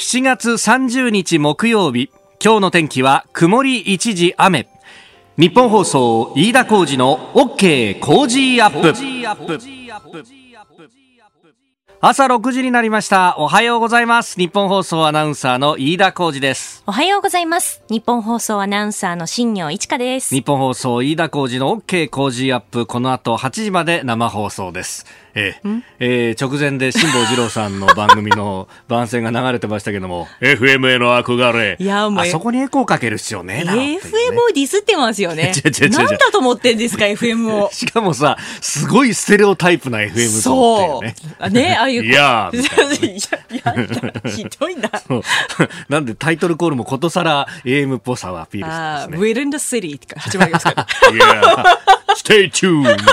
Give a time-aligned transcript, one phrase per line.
[0.00, 2.10] 7月30日木曜日
[2.42, 4.66] 今日の天気は曇り一時雨。
[5.36, 8.94] 日本放送飯田浩二の OK 工事アップ。
[12.00, 13.36] 朝6時になりました。
[13.36, 14.38] おはようございます。
[14.38, 16.82] 日本放送アナウンサーの飯田浩二です。
[16.86, 17.82] おはようございます。
[17.90, 20.34] 日本放送アナウンサーの新業一華です。
[20.34, 22.86] 日本放送飯田浩二の OK 工事アップ。
[22.86, 25.04] この後8時まで生放送です
[25.34, 30.28] えー、えー、直前で辛坊治郎さんの番組の 番宣が流れてましたけども。
[30.40, 31.76] FM への憧れ。
[31.78, 35.52] いやもうあそこにエコーかける必要ねえな、ね、FM をディスってますよね。
[35.90, 37.70] なんだと思ってんですか FM を。
[37.72, 41.04] しかもさすごいステレオタイプな FM そう。
[41.04, 41.14] ね
[41.50, 42.04] ねああいう。
[42.04, 43.74] いやいや
[44.30, 44.90] ひどいな。
[45.88, 49.18] なんでタイトルコールもことさら AM っぽさをアピールしてますね。
[49.18, 50.86] We're in the city って始まりますから。
[51.10, 51.64] Yeah
[52.16, 53.06] Stay tuned みたいなね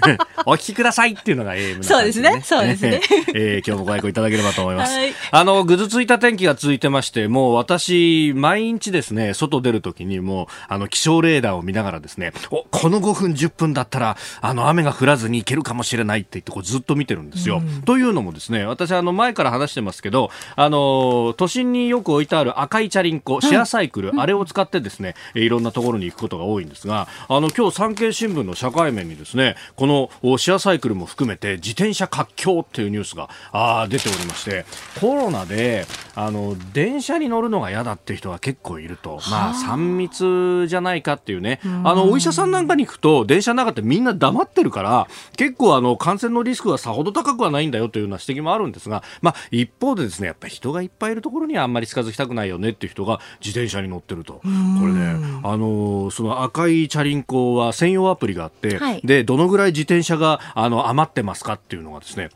[0.46, 2.40] お聞きくださいっていうのが AM の、ね、そうですね。
[2.44, 3.00] そうですね。
[3.34, 4.96] えー、今日もご愛顧いただければと思います。
[4.96, 17.62] はい、あの、ぐずついた天気が続いてまして、もう私、毎日ですね、外出るときにもう、あの、気象レーダーを見ながらですね、お、この5分10分だったら、あの、雨が降らずに行けるかもしれないって言って、こうずっと見てるんですよ。
[17.64, 34.64] うん、というのもですね、私、あの、前から話してますけど、あの、都心によく置いてある赤いチャリンコ、シェアサイクル、あれを使ってですね、いろんなところに行くことが多いんですが、あの、今日産経新聞の社会面にですね、このシェアサイクルも含めて自転車活況っていうニュースがあ出ておりまして
[35.00, 41.60] コロナであの電車に乗るのが嫌だっていう人が結構いると、まあ、3密じゃないかっていうね。
[41.84, 54.34] あのお医者さんなんかに行くと電車の中ってみんな黙ってるから結構あの感染のリスクはさほど高くはないんだよというような指摘もあるんですが、まあ、一方でですねやっぱり人がいっぱいいるところにはあんまり近づきたくないよねっていう人が自転車に乗ってると。
[54.34, 54.40] こ
[54.86, 62.30] れねあのその赤いチャリンコは専用アプリがあって、はい、でどのぐらい自転車があの余ってますかっていうのがですね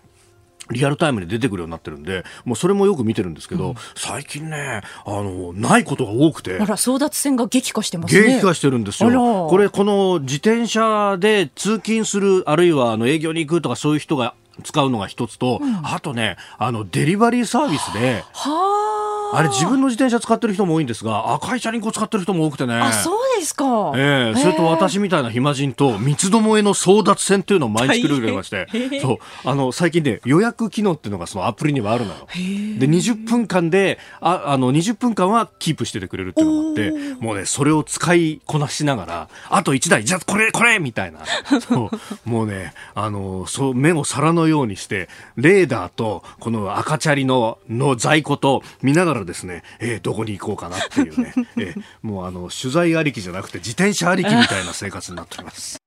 [0.70, 6.58] リアルタイムで出てくるようになってるんで、もうそれもよく見てるんですけど、うん、最近ね、あの、ないことが多くて。
[6.60, 8.34] あら、争奪戦が激化してますね。
[8.36, 9.48] 激化してるんですよ。
[9.48, 22.74] これ、この自転車で通勤する、あるいはあの営業に行くとかそういう人が使うのが一つと、うん、あとね、あの、デリバリーサービスで、はああれ自分の自転車使ってる人も多いんですが赤いチャリンコ使ってる人も多くてね。
[22.74, 28.66] あそうですか、えー、それと私みたいな暇人と三つどもえの争奪戦っていうのを毎日繰り広げまして。
[29.00, 29.18] そう。
[29.44, 32.14] あの最近ね予約機能っていうのがそのアプリにはあるの。
[32.14, 41.20] よで20分間でああの20分間はキープしててくれるっていうのがあってもうねそれを使いこなしながらあと1台じゃあこれこれみたいな。
[41.60, 42.28] そう。
[42.28, 55.78] もうねあのそう目を皿のようにしてレーダーとこの赤チャリのの在庫と見ながららですね、えー、どこに行こうかなっていうね、えー、もうあの取材ありきじゃなくて自転車ありきみたいな生活になっております。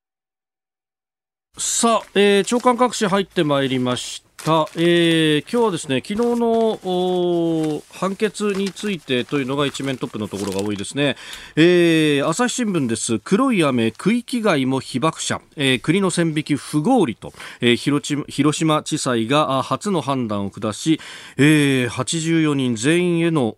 [1.57, 4.32] さあ、えー、長官各紙入ってまいりました。
[4.43, 11.15] た、えー、今日はですね昨日の判決についてというのが一面トップのところが多いですね、
[11.55, 13.19] えー、朝日新聞です。
[13.19, 20.99] 黒い雨区域外も被爆者、えー、国の線引き不合理と、えー、広島地裁が初の判断を下し、
[21.37, 23.55] えー、84人全員への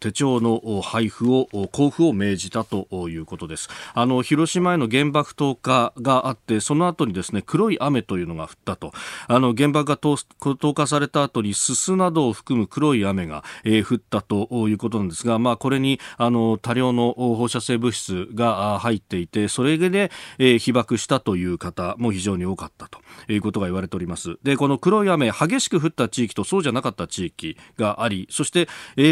[0.00, 3.68] 手帳の配布を交付を命じたということです。
[3.92, 8.92] あの広島への原爆投下があってその後にですね黒い雨というのが降ったと。
[9.28, 10.21] あの原爆が通
[10.58, 24.36] 投下された後にすすなどを含む黒い雨が、えー、降ったということなんですが、まあ、これにあの多量の放射性物質が入っていてそれで、えー、被爆したという方も非常に多かったということが言われております。
[24.42, 29.02] でこの黒い雨激しく降った地域とそうじゃなかった地域がありそして、え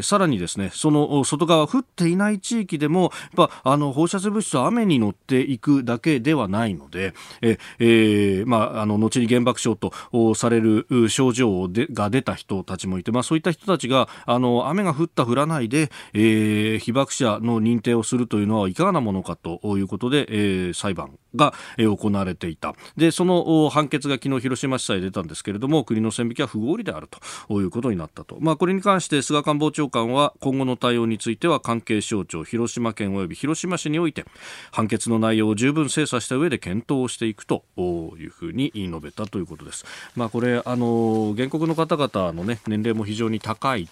[0.00, 9.92] ー、さらにですねその外側降っていない地域でもやっぱあの放射性物質は雨に乗っていくだけではないのでえ、えーまあ、あの後に原爆症と
[10.34, 27.08] される症状が出た人たちもいて、まあ、そういった人たちがあの雨が降った降らないで、えー、被爆者の認定をするというのはいかがなものかということで、えー、裁判が行われていたでその判決が昨日広島地裁で出たんですけれども国の線引きは不合理である
[27.48, 34.24] ということになったと、まあ、これに関して菅官房長官は今後の対応については関係省庁広島県及び広島市において
[34.70, 39.84] 判決の内容を十分精査した上で検討をしていくというふうに述べたということです。
[40.16, 43.88] まあ、これあの原告の方々の、ね、年齢も非常に高い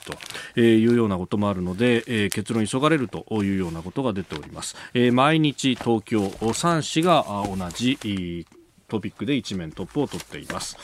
[0.55, 4.77] というようなこともあるので、えー、結論急がれるというようなことが出ております。
[4.95, 8.47] えー、毎日東京3市が同じ
[8.89, 10.77] トピックで一面トップを取っています。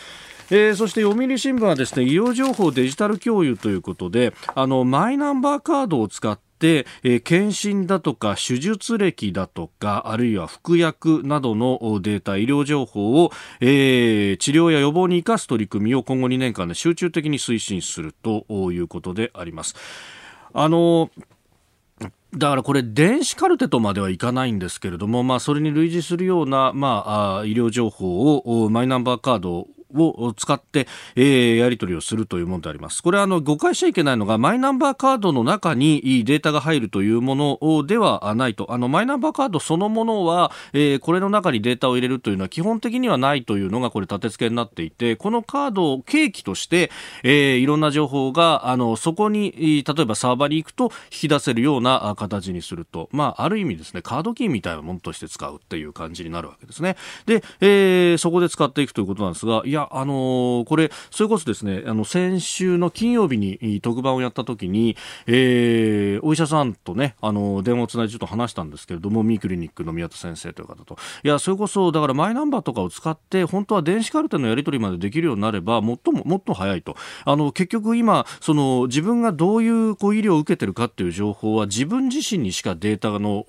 [0.50, 19.74] えー、そして読売新聞はですね医療情報デジタル共有ということであのマイナンバーカードを使って、えー、検診だとか手術歴だとかあるいは服薬などのデータ医療情報を、えー、治療や予防に生かす取り組みを今後2年間で集中的に推進するということであります。
[20.52, 21.10] あの
[22.36, 33.02] だからこれ、電子カルテとまではいかないんですけれども、まあ、それに類似するような、まあ、医療情報をマイナンバーカードを使って、えー、やり取りをするというものであります。
[33.02, 38.72] これはあの誤解しちゃいけないのがマイナンバーカードの中にデータが入るというものではないと。
[38.72, 46.90] あのマイナンバーカードそのものは、えー、これの中にデータを入れるというのは基本的にはないというのがこれ立て付けになっていて、このカードを契機として、
[47.22, 56.96] えー、いろんな情報があのそこに例えばサーバーに行くと引き出せるような形にすると、まあある意味ですねカードキーみたいなものとして使うっていう感じになるわけですね。
[57.26, 64.96] で、えー、そこで使っていくということなんですが、いややあのこれ、それこそですね、あの、先週の金曜日に特番をやった時に、
[65.26, 76.96] えー、お医者さんとね、あの、電話をつないでちょっと話したんですけれども、ミークリニックの宮田先生という方と、いや、それこそ、だからマイナンバーとかを使って、本当は電子カルテのやり取りまでできるようになれば、もっとも、もっと早いと。
[77.24, 83.44] あの、結局今、その、自分がどういうこう医療を受けてるかっていう情報は、自分自身にしかデータの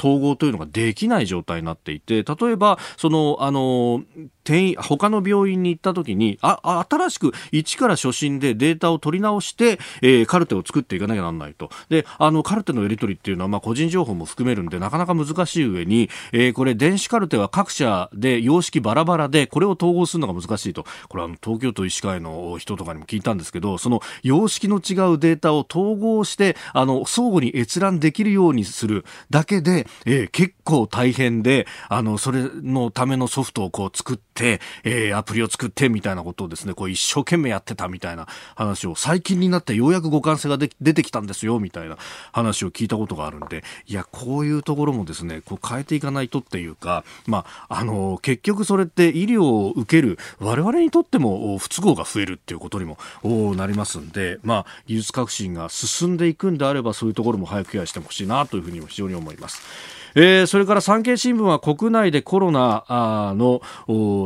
[0.00, 4.02] 統合というのができない状態になっていて、例えば、その、あの、
[4.48, 11.70] 転移、他の病院に行った時に、あ、新しく一から初心でデータを取り直して、えー、カルテを作っていかなきゃならないと。
[11.90, 20.86] で、あの、カルテのやり取りっていうのは、まあ、個人情報も含めるんで、なかなか難しい上に、えー、これ、電子カルテは各社で様式バラバラで、これを統合するのが難しいと。
[21.08, 34.37] これは、東京都医師会の人とかにも聞いたんですけど、その様式の違うデータを統合して、あの、相互に閲覧できるようにするだけで、えー、結構大変で、あの、それのためのソフトをこう作って、、
[34.84, 41.96] えー、アプリを作ってみたいなことをですね、こう一生懸命やってたみたいな話を最近になってようやく互換性が出てきたんですよみたいな
[42.32, 52.98] 話を聞いたことがあるんで、いや、こういうところもですね、こう変えていかないとっていうか、まあ、あの、結局それって医療を受ける我々にとっても不都合が増えるっていうことにも
[53.54, 59.97] なりますんで、まあ、技術革新が進んでいくんであればそういうところも早くケアしてほしいなというふうにも非常に思います。
[60.20, 62.84] えー、それから産経新聞は国内でコロナ
[63.36, 63.62] の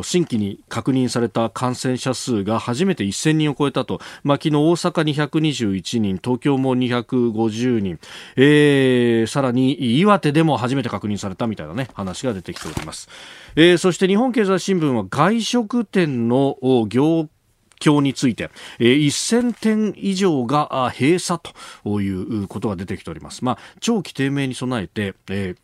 [0.02, 7.98] 新規に確認された感染者数が初めて1000人を超えたと、まあ、昨日大阪221人東京も250人、
[8.36, 13.10] えー、さらに岩手でも初めて確認されたみたいな、ね、話が出てきております、
[13.54, 16.56] えー、そして日本経済新聞は外食店の
[16.88, 17.28] 業
[17.78, 18.48] 況について、
[18.78, 21.38] えー、1000店以上が閉鎖
[21.84, 23.44] ということが出てきております。
[23.44, 25.56] まあ、長期低迷に備えて、えー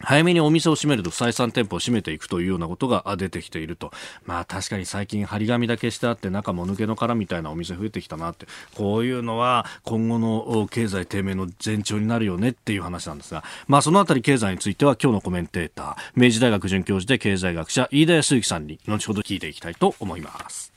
[0.00, 3.92] 早めにお店を閉めると不採算店舗を閉めていくというようなことが出てきていると。
[4.24, 8.46] まあ確かに最近張り紙だけしてあって中も抜けの殻みたいなお店増えてきたなって。
[8.74, 13.44] こういうのは今後の経済低迷の前兆になるよねっていう話なんですが。
[13.68, 20.71] まあそのあたり経済については今日のコメンテーター、明治大学准教授で経済学者飯田康之さんに後ほど聞いていきたいと思います。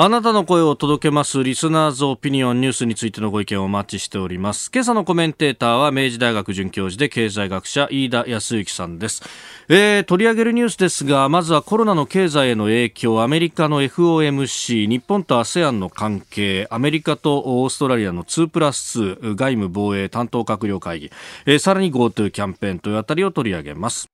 [0.00, 4.70] あなたの声を届けますリスナーズオピニオンニュースについてのご意見をお待ちしております。
[4.72, 9.24] 今朝のコメンテーターは明治大学准教授で経済学者飯田康之さんです。
[9.68, 21.10] えー、取り上げるニュースですが、まずはコロナの経済への影響、アメリカの FOMC、日本と ASEAN の関係、アメリカとオーストラリアの2プラス2、外務防衛担当閣僚会議、
[21.44, 24.06] えー、さらに GoTo キャンペーンというあたりを取り上げます。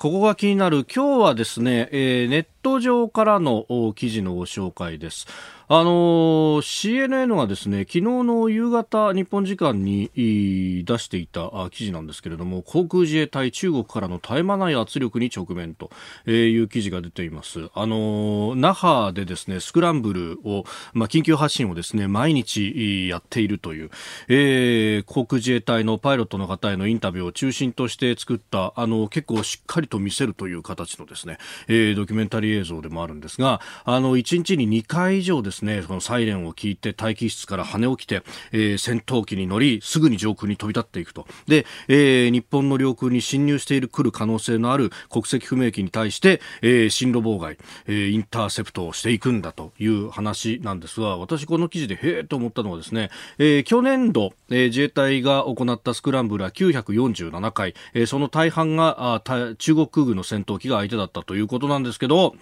[0.00, 5.26] ここが気になる今日はですね、えー、ネット上からの記事のご紹介です。
[5.70, 15.90] あの CNN がですね昨日の夕方日本時間に出していた記事なんですけれども航空自衛隊中国からの絶え間ない圧力に直面と
[16.26, 23.90] いう記事が出ていますあの那覇でですねスクランブルを、まあ、緊急発進をですね毎日やっているという、
[24.28, 41.26] えー、航空自衛隊のパイロットの方へのインタビューを中心として作ったあの結構しっかりと見せるという形のですね、えー、ドキュメンタリー映像でもあるんですがあの1日に2回以上ですね、そのサイレンを聞いて待機室から跳ね起きて、えー、戦闘機に乗り、すぐに上空に飛び立っていくと。
[41.46, 59.20] で、えー、日本の領空に侵入している来る可能性のある国籍不明機に対して、えー、進路妨害、えー、インターセプトをしていくんだという話なんですが、私この記事でへえと思ったのはですね、えー、去年度、えー、自衛隊が行ったスクランブルは947回、えー、その大半があ
[59.58, 62.34] 中国空軍の戦闘機が相手だったということなんですけど、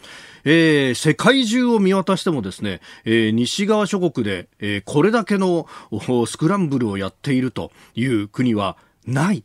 [0.45, 5.67] えー、世界中を見渡してもですね、えー、西側諸国で、えー、これだけの
[6.27, 8.77] スクランブルをやっているという国は
[9.07, 9.45] ない。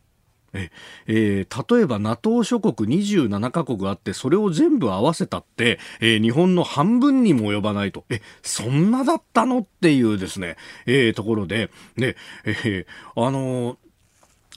[1.08, 8.04] えー、例えば NATO 諸国27カ国あってそれを全部合わせたって、えー、日本の半分にも及ばないと。
[8.10, 9.60] えそんなだったの？
[9.60, 13.78] っていうですね、えー、ところで、ねえー、あの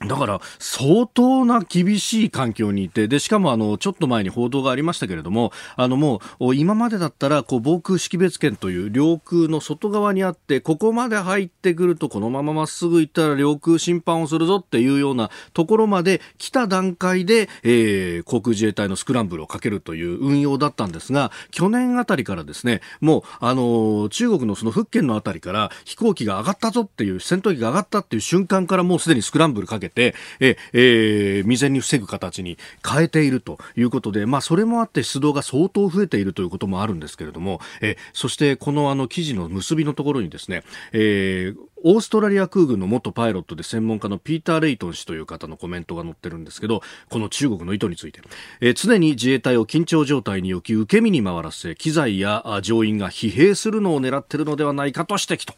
[0.00, 40.62] だから相当な厳しい環境にいてでしかもあのちょっと前に報道がありましたけれどもあのもう今までだったらこう防空識別圏という領空の外側にあってここまで入ってくるとこのまままっすぐ行ったら領空侵犯をするぞっていうようなところまで来た段階で、えー、航空自衛隊のスクランブルをかけるという運用だったんですが去年あたりからですねもうあの中国のその福建のあたりから飛行機が上がったぞっていう戦闘機が上がったっていう瞬間からもうすでにスクランブルかけけて、ええー、未然に防ぐ形に変えているということで、まあ、それもあって出動が相当増えているということもあるんですけれども、えそしてこのあの記事の結びのところにですね、
[40.92, 48.22] えー、オーストラリア空軍の元パイロットで専門家のピーター・レイトン氏という方のコメントが載ってるんですけど、この中国の意図について、
[48.62, 55.54] え、常に自衛隊を緊張状態に置き、受け身に回らせ、機材や乗員が疲弊するのを狙っているのではないかと指摘と。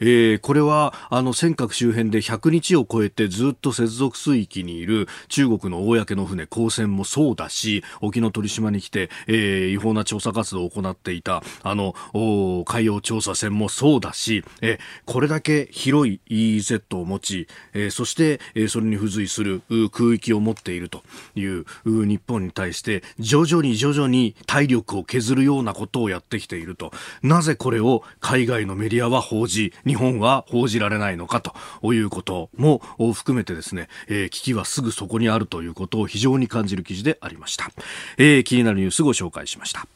[0.00, 11.94] えー、これはあの尖閣周辺で100日を超えてずっと接続水域にいる中国の公の船、公船もそうだし、沖ノ鳥島に来て、えー、違法な調査活動を行っていた、あの、
[12.66, 21.02] 海洋調査船もそうだし、え、これだけ広い EEZ を持ち、え、そして、え、それに付随する空域を持っていると
[21.34, 26.92] いう日本に対して、徐々に徐々に体力を削るようなことをやってきていると。
[27.22, 32.80] なぜこれを海外のメディアは報じ、日本は報じられないのかということも
[33.14, 37.70] 含めてですね、えー、危機はすぐそこにあるということを非常に感じる記事でありました、
[38.18, 39.86] えー、気になるニュースご紹介しました。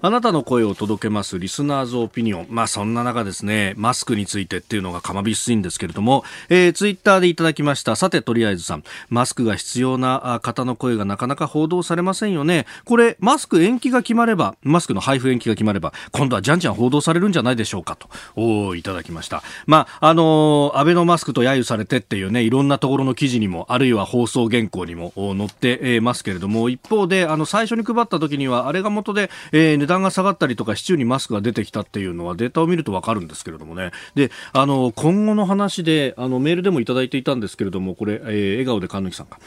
[0.00, 2.46] あなたの声を届けますリスナーズオピニオン。
[2.50, 7.96] まあそんな中ですね、マスクについてっていうのがかまびすいんですけれども、えー、ツイッターでいただきました。
[7.96, 12.66] さて、とりあえずさん、マスクが必要な方の声がなかなか報道されませんよね。
[12.84, 19.42] これ、マスク延期が決まれば、マスクの配布延期が決まれば、今度はじゃんじゃん報道されるんじゃないでしょうかと、おいただきました。
[19.66, 33.90] まあ、あのー、安倍のマスクと揶揄されてっていうね、いろんなところの記事にも、あるいは放送原稿にも載ってますけれども、一方で、あの、最初に配った時には、あれが元で、えー、段が下がったりとか、市中にマスクが出てきたっていうのはデータを見るとわかるんですけれどもね。
[34.14, 39.38] で、あの、今後の話で、あの、メールでもいただいていたんですけれども、これ、えー、笑顔で神貫さんが。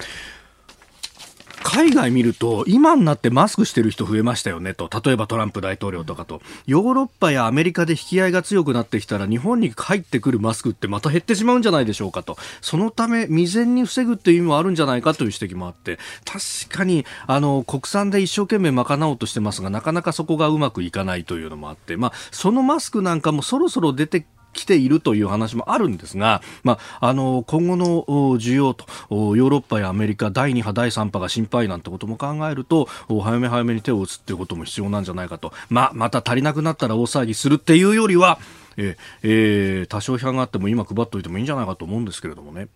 [1.64, 4.90] 海外見ると今になってマスクしてる人増えましたよねと。
[5.04, 6.42] 例えばトランプ大統領とかと。
[6.66, 12.38] ヨーロッパやアメリカで引き合いが強くなってきたら日本に入ってくるマスクってまた減ってしまうんじゃないでしょうかと。
[12.62, 15.98] そのため未然に防ぐっていう意味もあるんじゃないかという指摘もあって。
[16.26, 28.04] 確かにあの国産で一生懸命賄おうとしてますがなかなかそこがうまくいかないというのもあって、まあ、そのマスクなんかもそろそろ出て来ているという話もあるんですが、まあ、あの今後の
[28.38, 38.40] 需要とヨーロッパやアメリカ第2波、第3波が心配なんてことも考えると早め早めに手を打つっていうことも必要なんじゃないかと、まあ、また足りなくなったら大騒ぎするっていうよりは
[38.78, 42.70] ええー、多少批判があっても今配っておいてもいいんじゃないかと思うんですけれどもね。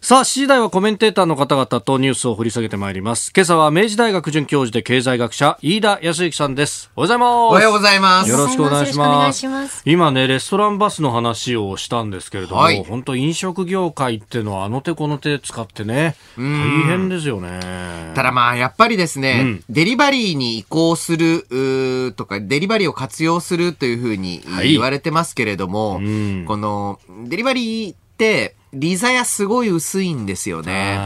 [0.00, 3.32] さあ、7時台はコメンテーターの方々とニュースを掘り下げてまいります。
[3.34, 6.90] 今朝は明治大学准教授で経済学者、飯田康之さんです。
[6.94, 7.30] おはようございます。
[7.30, 8.30] おはようございます。
[8.30, 9.46] よろしくお願いします。
[9.46, 16.42] ます今ね、レストランバスの話をしたんですけれども、はい、本当飲食業界っていうのはあの手この手使ってね、大
[16.86, 18.12] 変ですよね。
[18.14, 30.98] ただまあ、やっぱりですね、うん、デリバリーに移行するとか、デリバリーを活用するというふうに言われてますけれども、はい、この、デリバリーって、リザヤすごい薄いんですよね。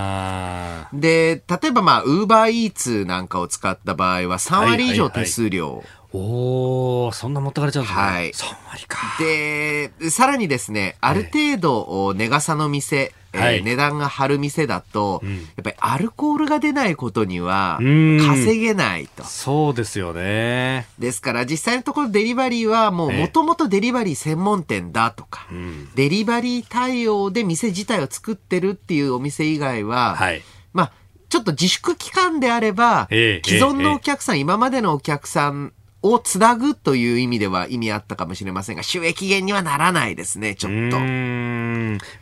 [0.92, 5.66] で、例えばまあ、ウーバーイーツなんかを使った場合は3割以上手数料。
[5.66, 8.02] はいはいはいおそんな持ってかれちゃうんですね。
[8.02, 8.30] はい。
[8.30, 8.98] 3割か。
[9.18, 19.24] で、さらにですね、ある程度、値傘の店、はい、えー、値段が張る店だと、うん、やっぱりアルコールが出ないことには稼げないと。
[19.24, 20.86] そうですよね。
[20.98, 25.46] ですから実際のところデリバリーはもうもともとデリバリー専門店だとか、
[25.94, 30.42] デリバリー対応で店自体を作ってるっていうお店以外は、はい、
[30.72, 30.92] まあ
[31.28, 40.98] ちょっと自粛期間であれば、既存のお客さん、今までのお客さんをつなぐという意味では意味あったかもしれませんが、収益源にはならないですね、ちょっと。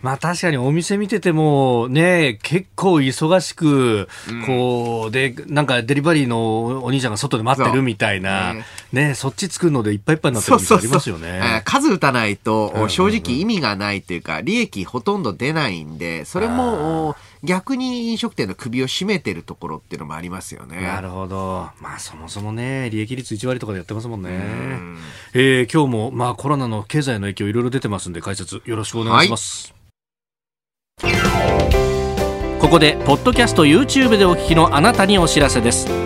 [0.01, 4.09] まあ確かにお店見ててもね、結構忙しく、
[4.47, 8.55] こう、で、なんかデリバリーのお兄ちゃんが外で待ってるみたいな、
[8.93, 11.63] ね、そっち作るのでいっぱいいっぱいになってる店ありますよね。
[11.65, 20.81] 数打たないと正直意味がないというか、利益ほとんど出ないんで、それも、逆に飲食店の首を絞めてるところっていうのもありますよね。
[20.81, 21.69] なるほど。
[21.81, 24.31] まあそもそもね、利益率1割とかでやってますもんね。
[24.31, 24.99] ん
[25.35, 29.75] えー、今日もまあコロナの経済の影響いろいろ出てますんで解説よろしくお願いします。
[31.03, 36.06] はい、ここで、ポッドキャスト YouTube でお聞きのあなたにお知らせです。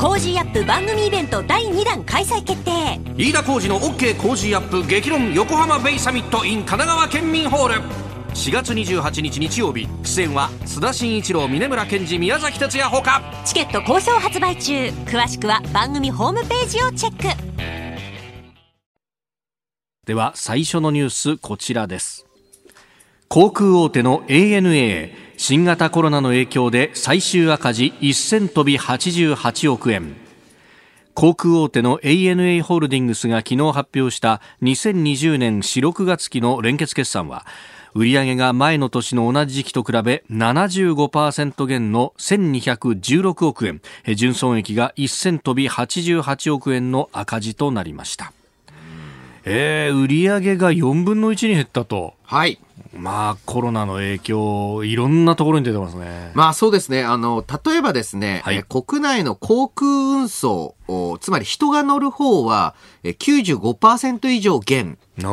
[0.00, 2.98] ップ番組イベント第2弾開催決定。
[3.16, 7.74] 飯田浩司の OK 工事アップ激論横浜ベイサミット in 神奈川県民ホール。
[8.34, 9.86] 4月28日日曜日。
[10.02, 13.22] 出演は須田慎一郎峯村健二宮崎哲也ほか。
[13.44, 14.72] チケット好評発売中。
[15.04, 17.50] 詳しくは番組ホームページをチェック。
[20.06, 22.26] では最初のニュースこちらです。
[23.28, 30.14] 航空大手の ANA 新型コロナの影響で最終赤字1000飛び88億円。
[31.14, 37.46] 航空大手の ANA ホールディングスが昨日発表した2020年4、6月期の連結決算は
[37.94, 43.80] 売上が前の年の同じ時期と比べ75%減の1216億円。
[44.14, 48.34] 純損益が1000飛び88億円の赤字となりました。
[49.44, 52.14] えー、売上が4分の1に減ったと。
[52.24, 52.58] はい。
[52.92, 56.32] まあ、コロナの影響、いろんなところに出てますね。
[56.34, 57.04] まあそうですね。
[57.04, 60.74] あの、例えばですね、はい、国内の航空運送、
[61.20, 65.26] つまり人が乗る方は95%以上減です。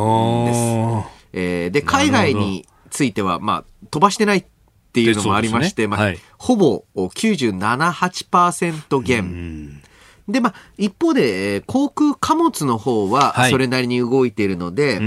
[1.32, 4.44] えー、で、海外については、まあ、飛ばしてないっ
[4.92, 9.82] ていうのもありまして、ねまあ、はい、ほぼ97、8%減。
[10.28, 14.98] で、まあ、一方で、えー、航空貨物の方は、それなりに動いているので、はい、え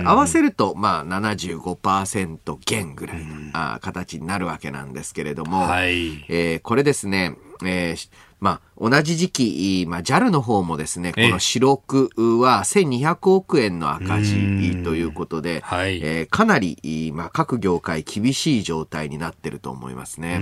[0.00, 20.38] ー、合わせると、まあ、75%減ぐらいな、あ形になるわけなんですけれども、はい、えー、これですね、えー、まあ、同じ時期、まあ、JAL の方もですね、この四六は1200億円の赤字ということで、はい、えー、かなり、まあ、各業界厳しい状態になってると思いますね。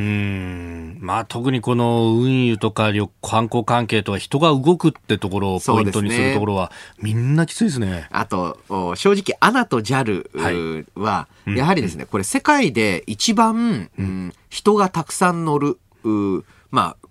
[1.01, 8.09] まあ、特にこの運輸とか観光関係とは人が動くってところをポイントにするところは、みんなきついですね。
[8.11, 8.59] あと、
[8.97, 15.79] 正直、アナと JAL は、やはりですね、これ世界で一番、うん、人がたくさん乗る、
[16.73, 17.04] まあ、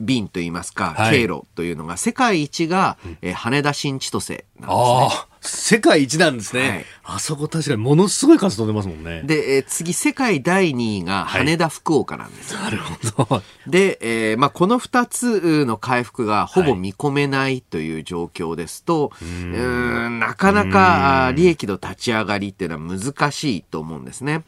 [0.00, 4.70] 便といいますか、はい、経路というのが世界一が、えー、羽田新千歳なん
[5.08, 5.30] ですね。
[5.42, 6.84] 世界一なんですね、はい、
[7.16, 9.22] あそこ確かにものすごい数飛んでますもんね。
[9.24, 12.82] で、えー、次世界第2位が羽田福岡なんです、はい、なる
[13.16, 13.42] ほど。
[13.66, 24.44] で、えー、まあこの2つの回復がほぼ見込めないという状況ですと、はい、うんなかなか利益の立ち上がりっていうのは難しいと思うんですね。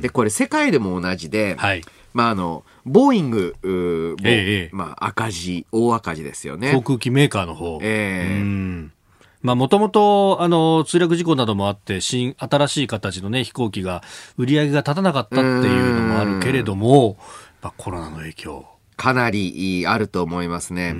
[0.00, 1.82] で、これ世界でも同じで、はい
[2.14, 6.72] まあ、あの、ボーイングも、ええ、まあ、赤字、大赤字ですよね。
[6.72, 7.80] 航空機メーカーの方。
[7.82, 8.88] ええー。
[9.42, 14.02] まあ、もともと、あの、墜落事故などもあって、新、新しい形のね、飛行機が、
[14.38, 17.18] 売り上げが立たなかったっていうのもあるけれども、
[17.60, 18.73] まあ、コロナの影響。
[18.96, 20.94] かなりあると思いますね。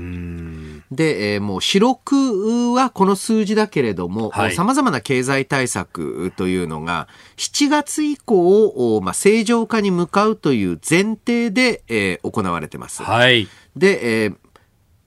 [0.90, 13.02] で、えー、もう四六はこの数字だけれども、さまざまな経済対策というのが、7月以降、まあ、正常化に向かうという前提で、えー、行われてます。
[13.02, 14.36] はい、で、えー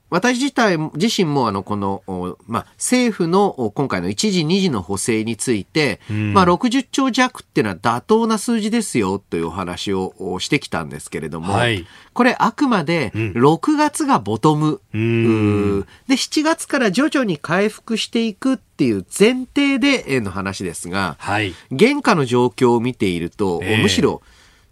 [0.10, 24.22] 私自体、自身もあの、この、まあ、政府の今回の1時2時の補正について、うん、まあ、60兆弱っていうのは妥当な数字ですよというお話をしてきたんですけれども、はい、これあくまで6月がボトム、うん、で、7月から徐々に回復していくっていう前提での話ですが、はい、現下の状況を見ていると、えー、むしろ、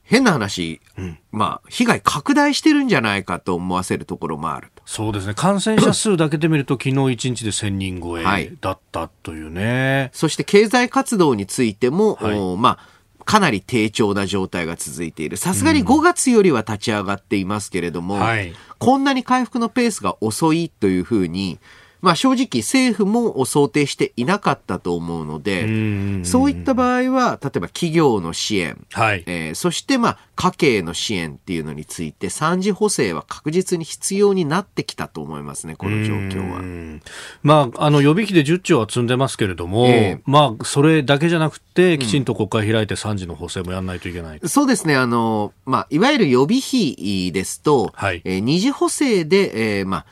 [0.05, 4.71] 変な話、うん、まあ、被害拡大してるんじゃないかと思わせるところもある。
[4.85, 5.33] そうですね。
[5.33, 9.99] 感染者数だけで見ると、昨日1日で1000人超えだったというね。
[10.01, 12.95] はい、そして経済活動についても、はい、まあ、
[13.25, 15.37] かなり低調な状態が続いている。
[15.37, 21.59] さすがに5月よりは立ち上がっていますけれども、うんはい、こんなに回復のペースが遅いというふうに、
[22.05, 29.23] まあ正直政府も想定していなかったと思うので、そういった場合は、例えば企業の支援、はい。
[29.25, 36.99] えー、そしてまあ家計の支援っていうのについて、三次補正は確実に必要になってきたと思いますね、この状況は。
[37.41, 50.05] まあ、あの予備費で10兆は積んでますけれども、えー、まあ、それだけじゃなくて、きちんと国会開いて3次の補正もやらないといけない、うん、そうですね、あの、まあ、いわゆる予備費ですと、はい、えー、二次補正で、えー、まあ、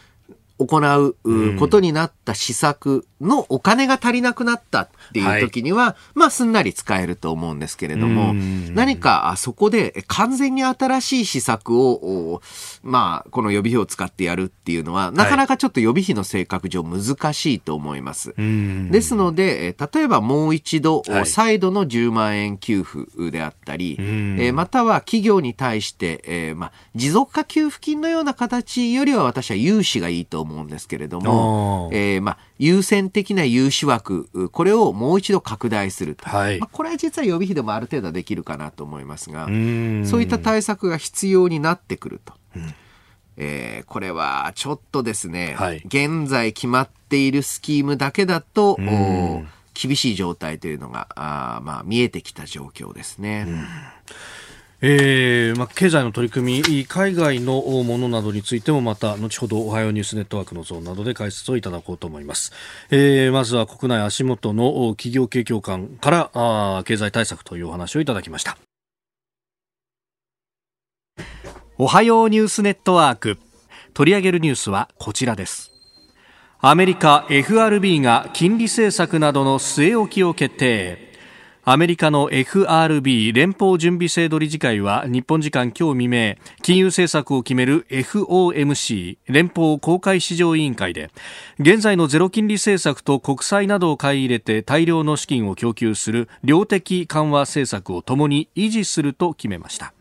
[0.60, 8.34] 行うことになった施策のお金が足りなくなったっていう時には、はい、まあすんなり使えると思うんですけれども、
[8.74, 12.42] 何かそこで完全に新しい施策を、
[12.84, 18.34] まあこの予備費を使ってやるっていうのは、なかなかちょっと予備費の性格上難しいと思います。
[18.38, 36.30] ですので、例えばもう一度、再度の10万円給付であったり、えまたは企業に対して、えまあ持続化給付金のような形よりは私は融資がいいと思うんですけれども、えー、まあ優先的な融資枠、これをもう一度拡大すると。
[36.30, 39.54] はい、まあ、これは実は予備費でもある程度できるかなと思いますが、そう
[40.22, 42.34] いった対策が必要になってくると。
[42.56, 42.74] うん。
[43.38, 48.78] えー、これはちょっとですね、はい、現在決まっているスキームだけだと、
[49.74, 53.48] 厳しい状態というのがあ、まあ、見えてきた状況ですね。
[54.86, 62.52] えーまあ、経済の取り組み、海外のものなどについてもまた後ほどおはようニュースネットワークのゾーンなどで解説をいただこうと思います。
[62.91, 68.58] えー、まずは国内足元の企業景況感からあ経済対策というお話をいただきました。
[71.78, 73.38] おはようニュースネットワーク
[73.93, 75.72] 取り上げるニュースはこちらです。
[76.60, 81.12] アメリカ FRB が金利政策などの据え置きを決定。
[81.65, 91.10] アメリカの FRB 連邦準備制度理事会は日本時間今日未明金融政策を決める FOMC 連邦公開市場委員会で
[91.60, 99.93] 現在のゼロ金利政策と国債などを買い入れて大量の資金を供給する量的緩和政策をともに維持すると決めました。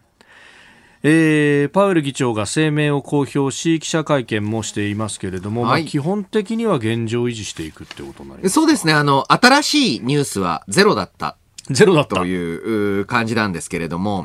[1.04, 8.92] えー、パウエル議長が声明を公表し記者会見もしていますけれども、はい、まあ、基本的には現状維持していくってことになりますそうですね。
[8.92, 11.36] あの新しいニュースはゼロだった
[11.70, 14.24] ゼロだったという感じなんですけれども、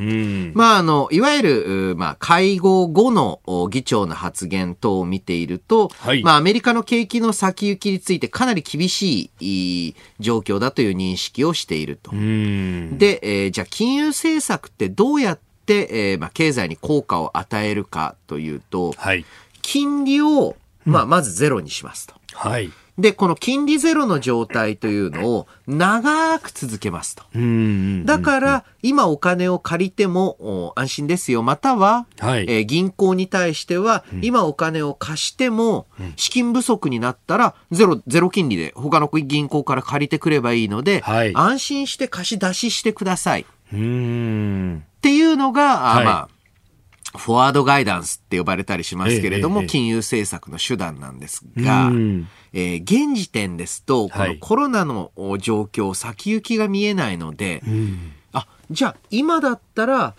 [0.53, 12.11] まあ、あの、いわゆる、まあ、会合後の議長の発言等を見ていると、はい、まあ、アメリカの景気の先行きについてかなり厳しい状況だという認識をしていると。
[12.11, 19.25] で、えー、じゃあ、金融政策ってどうやって、えー、まあ、経済に効果を与えるかというと、はい、
[19.61, 22.15] 金利を、まあ、まずゼロにしますと。
[22.33, 22.71] はい。
[22.97, 27.23] で、この金利ゼロの状態というのを長く続けますと。
[28.05, 31.43] だから、今お金を借りても安心ですよ。
[31.43, 43.41] または、はい、えー、銀行に対しては、今お金を貸しても、資金不足になったら、ゼロ、ゼロ金利で他の銀行から借りてくればいいので、はい、安心して貸し出ししてください。
[43.41, 43.45] っ
[45.01, 46.29] ていうのが、はい、まあ、
[47.15, 51.91] フォワードガイダンスって呼ばれたりしますけれども、金融政策の手段なんですが、
[52.53, 57.61] えー、現時点ですと、このコロナの状況、先行きが見えないので、
[58.33, 60.15] あ、じゃあ今だったら、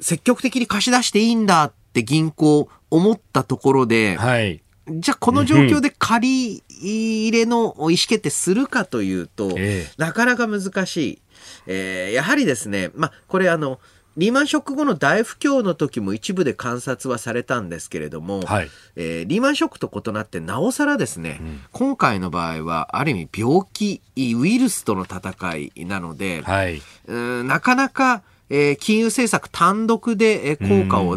[0.00, 11.22] 積極的に貸し出していいんだって銀行思ったところで、はい、じゃあこの状況で借り入れの意思決定するかというと、えー、なかなか難しい。
[11.66, 13.78] えー、やはりですね、まあ、これあの、
[14.16, 31.16] リーマンショック後の大不況の時も一部で観察はされたんですけれども、はい、えー、リーマンショックと異なってなおさらですね、うん、今回の場合はある意味病気ウイルスとの戦いなので、はい、うなかなか、えー、金融政策単独で効果を、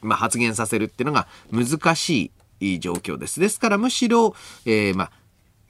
[0.00, 3.40] まあ、発言させるっていうのが難しい状況です。
[3.40, 4.34] ですからむしろ、
[4.66, 5.10] えーまあ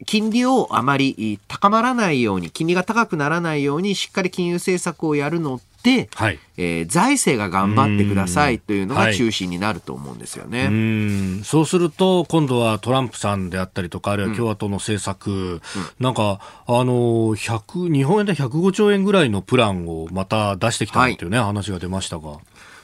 [0.04, 5.71] 金利をあまり高まらないように、金利が高くならないように、しっかり金融政策をやるので、
[6.14, 10.66] はい、えー、財政が頑張ってくださいというのが中心になると思うんですよね。
[10.66, 15.60] はい、うそうすると、今度はトランプさんであったりとか、あるいは共和党の政策、うん、
[15.98, 22.38] なんか、あの、100、日本円で105兆円ぐらいのプランをまた出してきたっていうね、はい、話が出ましたが。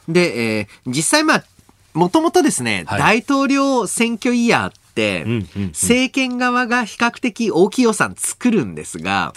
[0.08, 1.44] で、えー、実際まあ、
[1.94, 4.77] もともとですね、はい、大統領選挙イヤー、
[5.68, 9.32] 政権側が比較的大きい予算作るんですが、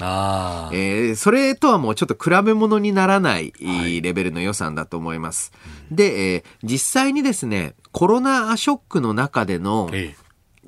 [0.71, 3.53] えー、それとはもうちょっと比べ物にならない
[4.01, 5.51] レベルの予算だと思います。
[5.53, 5.59] は
[5.91, 9.89] い、で、えー、実際にですね、コロナショックの中での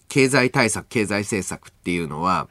[0.08, 2.48] 経済対策、経済政策っていうのは、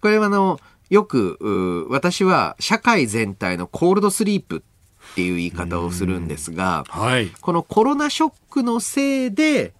[0.00, 4.62] これはあの、よく、私は社会全体のコールドスリープ
[5.12, 9.72] っていう言い方をするんですが、はい、このコロナショックのせいで、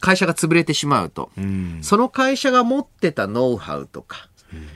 [0.00, 1.30] 会社が潰れてしまうと、
[1.82, 4.28] その会社が持ってたノウハウとか、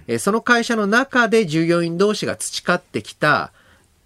[0.07, 3.53] えその会社の中で従業員同士が培ってきた、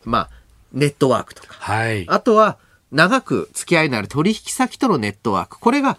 [0.05, 0.31] まあ、
[0.73, 2.59] ネットワークとか、はい、あとは
[2.93, 5.99] 長く付き合いのある取引先とのネットワーク、これが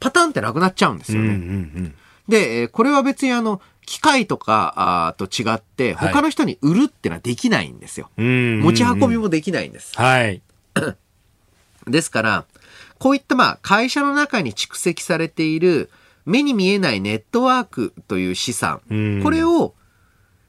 [0.00, 1.28] パターンってなくなっちゃうんですよね。
[1.28, 1.42] うんうんう
[1.80, 1.94] ん、
[2.28, 8.10] で、これは別にあの、機械とかあと違って、他の人に売るってのはできないんですよ。
[8.16, 9.96] はい、持ち運びもできないんです。
[9.96, 10.42] はい。
[11.86, 12.44] ですから、
[12.98, 15.90] こういったまあ会社の中に蓄積されている
[16.24, 18.80] 目に見えないネットワークという資産、
[19.22, 19.74] これを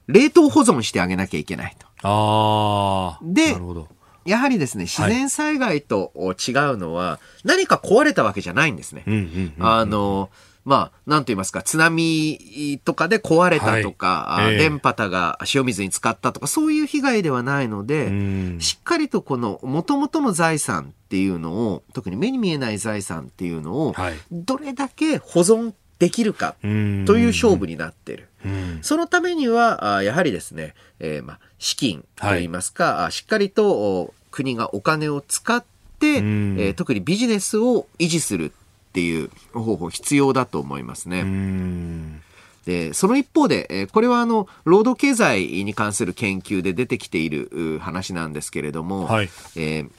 [0.07, 1.87] 冷凍保存してあげなきゃいけないと。
[2.03, 3.23] ああ。
[3.23, 3.55] で、
[4.25, 9.03] やはりですね、自然災害と違うのは、何か壊れたわけじゃないんですね。
[9.59, 10.29] あの、
[10.69, 14.53] まあ、なんと言いますか、津波とかで壊れたとか、はい。
[14.53, 23.95] えー、電波たが塩水に使ったとか、そういう被害ではないので、しっかりとこの元々の財産っていうのを、特に目に見えない財産っていうのを、
[24.31, 28.29] どれだけ保存できるかという勝負になっている。
[28.83, 32.43] そのためには、やはりですね、えー、まあ、資金とい。
[32.43, 35.65] いますか、はい、しっかりと国がお金を使っ
[35.99, 38.53] て、えー、特にビジネスを維持する
[38.89, 41.23] っていう方法必要だと思いますね。
[42.65, 49.89] でその一方で、これはあの労働経済に関する研究で出てきている話なんですけれども、はい、えー、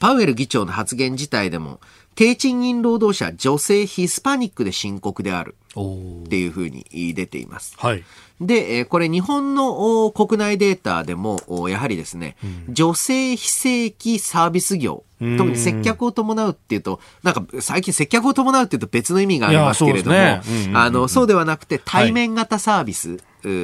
[0.00, 1.80] パウエル議長の発言自体でも
[2.14, 7.74] 低賃金労働者、女性ヒスパニックで深刻であるっていうふうに出ています。
[7.78, 8.04] はい、
[8.40, 12.36] で、これ日本の国内データでも、やはりですね、
[12.68, 15.04] うん、女性非正規サービス業、
[15.38, 20.40] 特に接客を伴うっていうと、なんか最近接客を伴うっていうと別の意味がありますけれども、ね。
[20.74, 23.16] あの、そうではなくて対面型サービス、は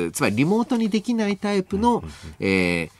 [0.08, 2.04] い、つまりリモートにできないタイプの、
[2.40, 2.98] えー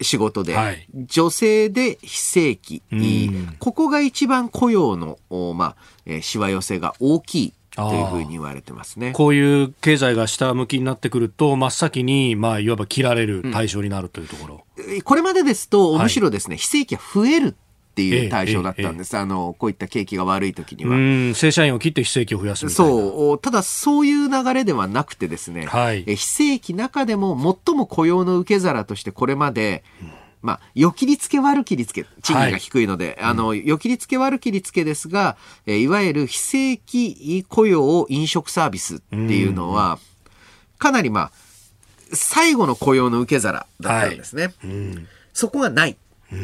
[0.00, 2.82] 仕事で、はい、女性で非正規、
[3.58, 5.18] ここが一番雇用の、
[5.54, 7.54] まあ、えー、しわ寄せが大きい。
[7.74, 9.12] というふうに言われてますね。
[9.12, 14.64] こういう経済が下向きになってくると、真っ先に、まあ、いわば切られる対象になるというところ。
[14.76, 17.56] うん、これまでですと、むしろですね、はい、非正規は増える
[17.92, 19.14] っていう対象だったんです。
[19.16, 21.34] えええ、あの、こういった景気が悪い時には。
[21.34, 23.38] 正社員を切って非正規を増やすそう。
[23.38, 29.82] ただ、そういう流れではなくてですね、はい、非正規中でも最も雇用の受け皿としてこれまで、
[30.42, 39.98] まあ、よきりつけ悪きりつけ、賃金が低いので、はい、あの、よきりつけ悪きりつけですが、えいわゆる非正規雇用飲食サービスっていうのは、
[40.78, 41.32] かなりまあ、
[42.12, 44.42] 最後の雇用の受け皿だったんですね。
[44.42, 44.52] はい、
[45.32, 45.96] そこがない。
[46.32, 46.36] と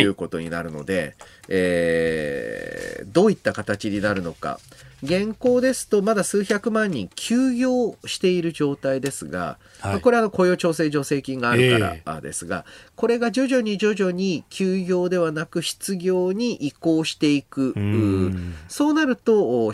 [0.00, 1.14] いうことになるので、
[1.48, 4.58] えー、どういった形になるのか。
[5.02, 17.70] 現行ですとまだ数百万人休業している状態ですが、はい、これは雇用調整助成金があるからですが、えー、これが徐々に徐々に休業ではなく失業に移行していく。
[17.70, 18.30] う
[18.68, 19.72] そうなると、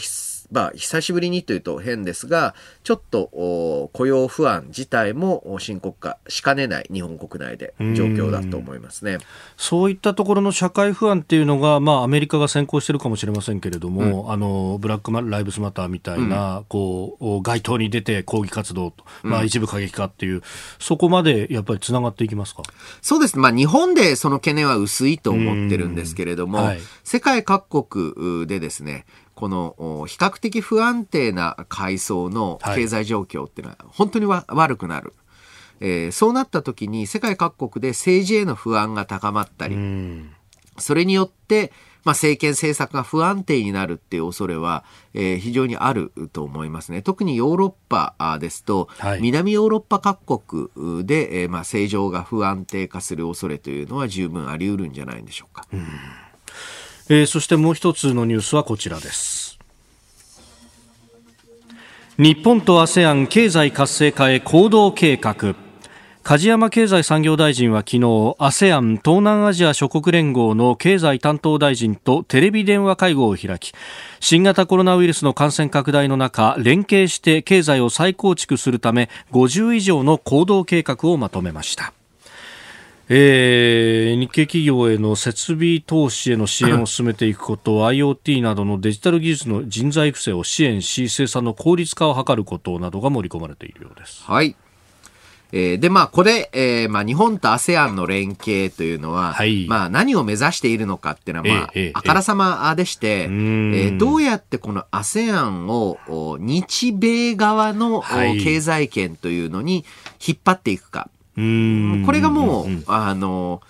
[0.50, 2.54] まあ、久しぶりにというと変ですが、
[2.84, 9.18] ちょっと雇用不安自体も深刻化しかねない日本国内で状況だと思いますね。
[9.56, 20.42] そういったところの社会不安っていうのが、まあ、アメリカが先行してるかもしれませんけれども、うん、あの、ブラックライブスマターみたいな、うん、こう、街頭に出て抗議活動と、まあ、一部過激化っていう、うん、
[20.78, 22.62] そこまでやっぱりつながっていきますか？
[23.02, 23.36] そうです。
[23.36, 23.42] ね。
[23.42, 35.12] まあ、日本でその懸念は薄いと思ってるんですけれども、はい、世界各国でですね、この比較的不安定な階層の経済状況っていうのは本当に悪くなる。
[35.78, 39.76] えー、そうなった時に世界各国で政治への不安が高まったり、
[40.78, 41.70] それによって、
[42.02, 47.02] まあ、政権政策が不安定になるっていう恐れは、えー、非常にあると思いますね。
[47.02, 55.66] 特にヨーロッパですと、はい、南ヨーロッパ各国で、えー、まあ、政情が不安定化する恐れというのは十分あり得るんじゃないでしょうか。
[55.72, 55.86] うん
[57.08, 59.58] えー、そしてもう一つのニュースはこちらです。
[62.18, 65.54] 日本と ASEAN 経済活性化へ行動計画。
[66.22, 67.98] 梶山経済産業大臣は昨日
[68.40, 73.72] ASEAN 東南アジア諸国連合の経済担当大臣とテレビ電話会合を開き
[74.18, 81.92] 新型コロナウイルスの感染拡大の中連携して経済を再構築するため50以上の行動計画をまとめました。
[83.08, 94.24] えー、日系企業への設備投資への支援を進めていくこと、 IoT などのデジタル技術の人材育成を支援し、生産の効率化を図ることなどが盛り込まれているようです。
[94.24, 94.56] はい。
[95.52, 108.02] えー、で、まあ、これ、えー、まあ、日本と ASEAN の連携というのは、はい、まあ、何を目指しているのかっていうのは、まあ、えー、あからさまでして、えー、どうやってこの ASEAN を日米側の、
[108.42, 109.84] 経済圏というのに
[110.26, 111.08] 引っ張っていくか。
[111.36, 113.60] これがもう、あの、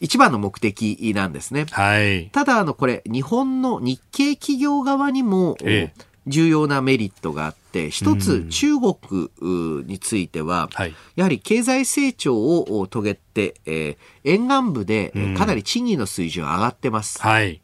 [0.00, 1.66] 一番の目的なんですね。
[1.70, 2.28] はい。
[2.30, 10.68] ただ、あの、これ、日本の日系企業側にも、ええ、重要なメリットがあって、一つ中国については、
[11.14, 17.20] やはり経済成長を遂げて、えー、沿岸部でかなり賃金の水準上がってます。
[17.22, 17.60] はい。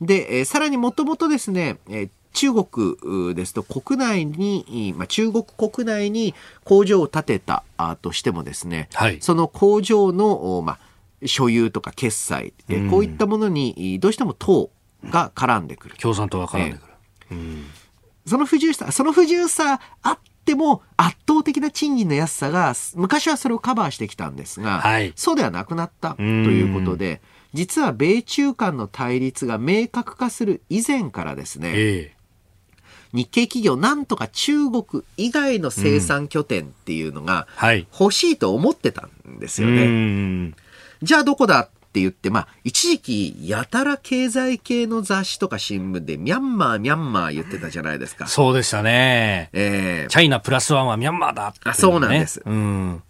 [0.00, 7.64] で、えー、さらにもともとですね、えー中国ですと国内に、まあ、中国国内に工場を建てた
[8.02, 10.78] としてもですね、はい、その工場の、まあ、
[11.26, 14.70] 所有とか決済、うん、こういったものにどうしても党
[15.04, 15.96] が絡んでくる。
[15.96, 16.92] 共産党が絡んでくる。
[17.30, 17.66] えーうん。
[18.26, 27.20] その不自由さ、その不自由さあっても圧倒的な賃金の安さが昔はそれをカバーしてきたんですが、はい、そうではなくなったということで、
[27.52, 32.12] 実は米中間の対立が明確化する以前からですね、え
[33.12, 37.46] 日系企業なんとか中国以外の生産拠点っていうのが
[37.98, 40.54] 欲しいと思ってたんですよね。
[41.02, 48.28] じゃあどこだって言って、まあ、一時期、やたら経済系の雑誌とか新聞で、ミャンマー、ミャンマー言ってたじゃないですか。
[48.28, 49.50] そうでしたね。
[49.52, 52.42] ええー、チャイナプラスワンはミャンマーだって、ね、あ、そうなんです。
[52.46, 53.02] うん。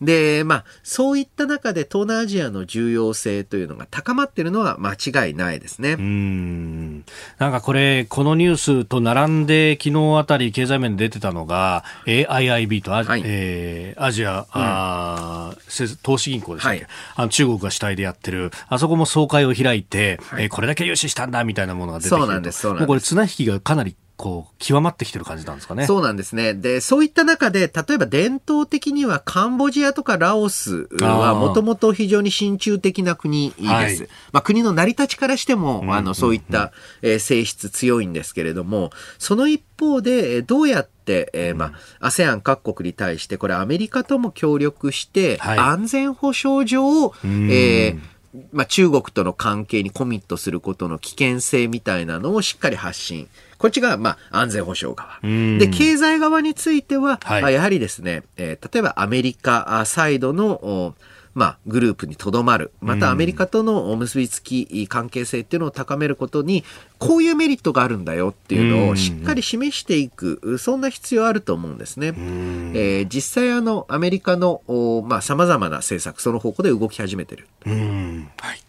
[0.00, 5.92] で、まあ、そういった中で東南アジアの重要性というのが高まっているのは間違いないですね。
[5.92, 7.04] うん。
[7.38, 15.54] なんかこれ、このニュースと並んで昨日あたり経済面で出てたのが、AIIB とア,、はい、えー、アジア、うん、あ
[16.02, 16.86] 投資銀行ですね、はい、
[17.16, 22.80] あの中国が主体でやってる、あそこも総会を開いて、はい、えー、これだけ融資したんだみたいなものが出てきてそうなんです、そうなんです。
[22.80, 25.86] もうこれ綱引きがかなりこう、極まってきてる感じなんですかね。
[25.86, 26.52] そうなんですね。
[26.52, 33.62] で、そういった中で、例えば伝統的にはカンボジアとかラオスはもともと非常に親中的な国です。
[33.64, 33.98] はい、
[34.32, 48.19] まあ、国の成り立ちからしても、あの、そういった、え性質強いんですけれども、その一方で、どうやって、えー、まあ、ASEAN 各国に対して、これアメリカとも協力して、安全保障上、はい、えー
[48.52, 53.28] まあ、中国との関係にコミットすることの危険性みたいなのをしっかり発信。
[53.58, 55.18] こっちが、まあ、安全保障側。
[55.58, 60.94] で、経済側については、はい、やはりですね、えー、例えばアメリカサイドの、
[61.40, 62.70] まあ、グループにとどまる。
[62.82, 66.64] またアメリカとの結びつき、関係性っていうのを高めることに、
[66.98, 72.08] こういうメリットがあるんだよっていうのをしっかり示していく、そんな必要あると思うんですね。
[72.08, 74.60] えー、実際あの、アメリカの、
[75.08, 77.48] まあ、様々な政策、その方向で動き始めてる。
[77.64, 78.60] はい。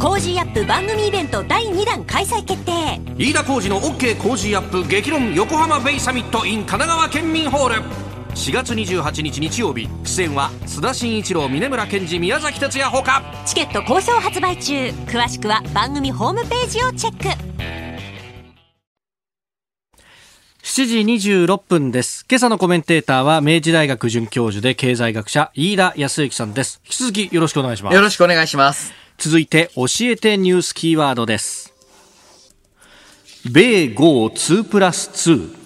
[0.00, 2.72] Cozy Up 番組イベント第2弾開催決定。
[3.16, 14.74] 飯田浩司の OK Cozy Up 激論横浜ベイサミット in 神奈川県民ホール4月28日日曜日出演は須田慎一郎峯村健司宮崎哲弥ほかチケット好評発売中
[15.06, 17.50] 詳しくは番組ホームページをチェック
[20.62, 22.24] 7時26分です。
[22.30, 26.80] 今朝のコメンテーターは明治大学准教授で経済学者飯田泰之さんです。
[26.84, 27.94] 引き続きよろしくお願いします。
[27.94, 28.92] よろしくお願いします。
[29.18, 31.74] 続いて教えてニュースキーワードです。
[33.50, 35.59] 米豪2プラス2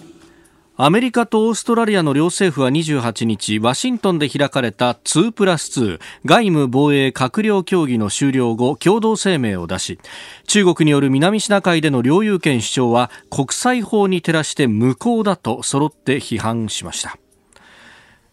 [0.77, 9.99] アメリカとオーストラリアの両政府は28日、ワシントンで開かれた2プラス2外務防衛閣僚協議の終了後、共同声明を出し、
[10.47, 17.17] 中国による南シナ海での領有権主張は国際法に照らして無効だと揃って批判しました。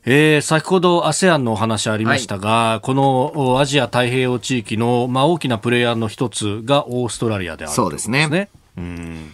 [0.04, 8.50] えー、先ほど ASEAN のお話ありましたが、はい、このアジア太平洋地域の、まあ、大きなプレイヤーの一つがオーストラリアである、そうですね。
[8.76, 9.32] うん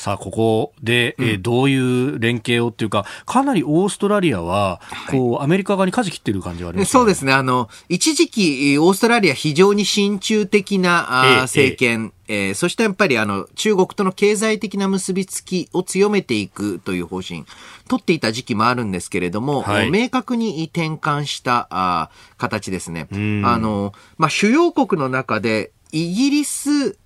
[0.00, 7.34] さあ、ここで、えー、どういう連携をっていうか、かなりオーストラリアは、こう、アメリカ側に舵切ってる感じがあります、ね、そうですね。
[7.34, 12.50] あの、一時期、オーストラリア非常に親中的な、あ政権、えええ。
[12.52, 17.44] ー、そしてやっぱりあの中国との経済的な結びつきを強めていくという方針、
[17.86, 23.06] 取っていた時期もあるんですけれども、はい、明確に転換したあ形ですね。
[23.10, 26.96] あの、まあ、主要国の中で、イギリス、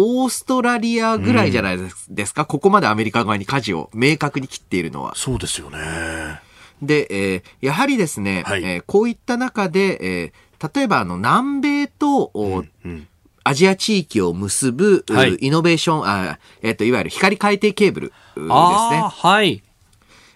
[0.00, 5.14] オーストラリアぐらいじゃないですか、うん、ここまでアメリカ側に舵を明確に切っているのは。
[5.14, 5.78] そうですよね。
[6.80, 13.06] で、えー、やはりですね、はい、えー、こういった中で、えー、例えばあの南米と、うんうん
[13.42, 18.46] アジア地域を結ぶ、はい、イノベーション、あえっ、ー、と、いわゆる光海底ケーブルですね。
[18.46, 19.62] はい。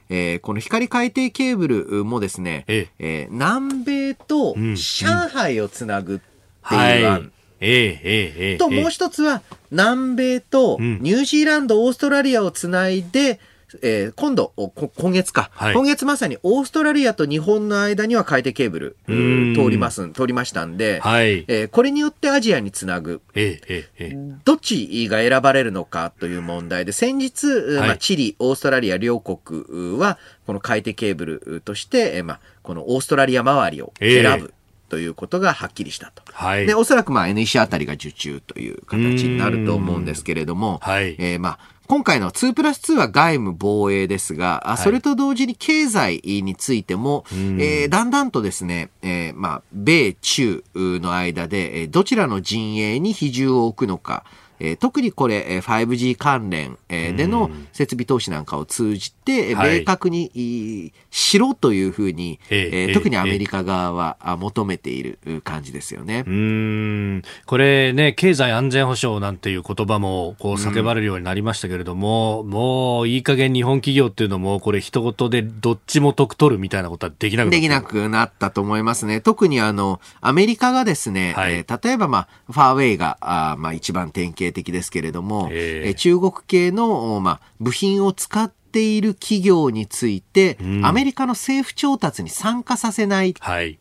[0.08, 6.18] えー、この光海底ケーブルもですね、ええー、南米と上海をつなぐっ
[6.66, 7.20] ていう案。
[7.26, 7.33] ええ
[7.64, 13.40] ええと、もう一つは、南米とニュージーランド、オーストラリアをつないで、
[13.82, 14.52] えー、今度、
[14.96, 34.54] 今月か、はい、今月まさにオーストラリアと日本の間には海底ケーブル通ります、通りましたんで、はい、えー、これによってアジアにつなぐ、ええええ、どっちが選ばれるのかという問題で、先日、はい、まあ、チリ、オーストラリア両国は、この海底ケーブルとして、えー、まあ、このオーストラリア周りを選ぶ。
[34.94, 36.22] ということがはっきりしたと。
[36.32, 54.22] はい、で、おそらくまあ NEC あたりが受注という形になると思うんですけれども、はい、えー、まあ、今回の2プラス2は外務防衛ですが、はい、それと同時に経済についても、えー、だんだんとですね、えー、まあ、米中の間で、どちらの陣営に比重を置くのか、
[54.60, 66.24] え特にこれ 5G 関連での設備投資なんかを通じて、明確にしろというふうに、え特にアメリカ側は求めている感じですよね。
[66.26, 67.22] うん。
[67.46, 79.20] これね、経済安全保障なんていう言葉もこう叫ばれるようになりましたけれども、うもういい加減日本企業っていうのも、これ一言でどっちも得取るみたいなことはできなくなできなくなったと思いますね。
[79.20, 93.34] 特にあの、アメリカがですね、はい、えー、例えばまあ、ファーウェイが、あまあ一番典型的ですけれども、えー、中国系の、まあ、部品を使っている企業について、うん、アメリカの政府調達に参加させない。
[93.38, 93.78] はい。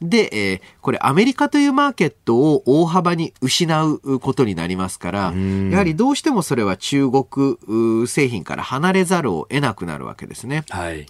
[0.00, 5.18] で、えー、これアメリカというマーケットを大幅に失うことになりますから、
[5.70, 10.64] やはりどうしてもそれは中国製品から離れざるを得なくなるわけですね。
[10.68, 11.06] はい、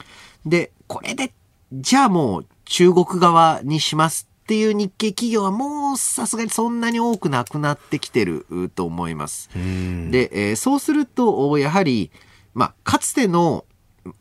[0.46, 1.32] で、これで、
[1.72, 9.50] じゃあもう中国側にしますっていう日系企業はもうさすがにそんなに多くなくなってきてると思います。
[9.52, 12.10] で、えー、そうすると、やはり、
[12.54, 13.66] まあ、かつての、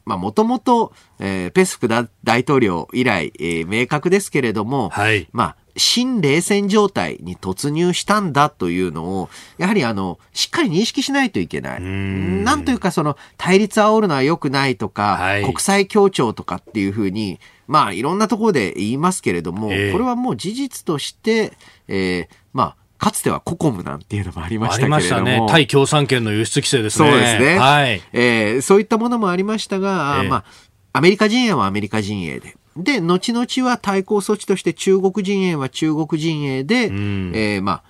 [0.04, 2.10] まあ、もともと、えー、ペスク大
[2.42, 11.82] 統領以来、えー、明確ですけれども、はい、まあ、新冷戦状態に突入したんだというのを、やはりあの、しっかり認識しないといけない。
[11.82, 21.54] なんというかその、対立煽るのは良くないとか、はい、国際協調とかっていうふうに、まあ、いろんなところで言いますけれども、えー、これはもう事実として、
[21.88, 24.96] えー、まあ、かつてはココムなんていうのもありましたけれども。
[24.96, 25.46] ありましたね。
[25.50, 27.12] 対共産権の輸出規制ですね。
[27.12, 27.58] そうですね。
[27.60, 28.02] はい。
[28.14, 30.46] えー、そういったものもありましたが、えー、まあ、
[30.94, 32.56] アメリカ陣営はアメリカ陣営で。
[32.76, 37.84] で、後々は対抗措置として中国陣営は中国陣営で、うん、えー、まあ、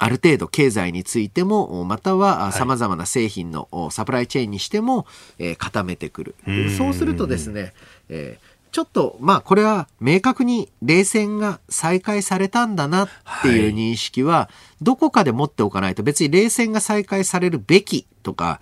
[0.00, 5.06] ある程度経済についても、または様々な製品のサプライチェーンにしても、
[5.40, 6.34] えー、固めてくる。
[6.76, 7.72] そうするとですね、
[8.08, 13.08] えーちょっと、まあ、これは明確に冷戦が再開されたんだなっ
[13.42, 14.48] ていう認識は、
[14.82, 18.60] どこかで持っておかないと、別に冷戦が再開されるべきとか、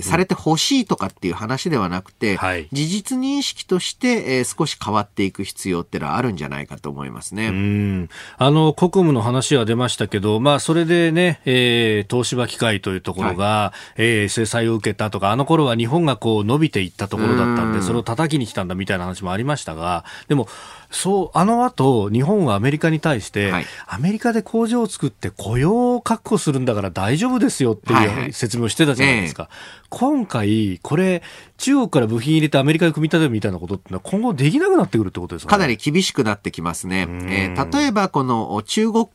[0.00, 7.48] されてほしいとかっていう話ではなくて、はい、事実認識として、えー、少し変わっていく必要っていうのはあるんじゃないかと思いますね。
[7.48, 8.08] うん。
[8.36, 20.48] あの、国務の話は出ましたけど、まあ、それでね、えー、東芝機械というところが、はい、えー、制裁を受けたとか、あの頃は日本がこう伸びていったところだったんで、それを叩きに来たんだみたいな話もありましたが、でも、
[20.90, 29.44] そう、あの後、日本はアメリカに対して、はい、アメリカで工場を作って雇用を確保するんだから大丈夫ですよっていう説明をしてたじゃないですか。
[29.44, 31.20] はいはい今回、これ、
[31.60, 37.06] 中国から部品入れてアメリカで組み立てるみたいなことってのは今後できなくなってくるってことですか、ね、かなり厳しくなってきますね。
[37.28, 39.06] えー、例えばこの中国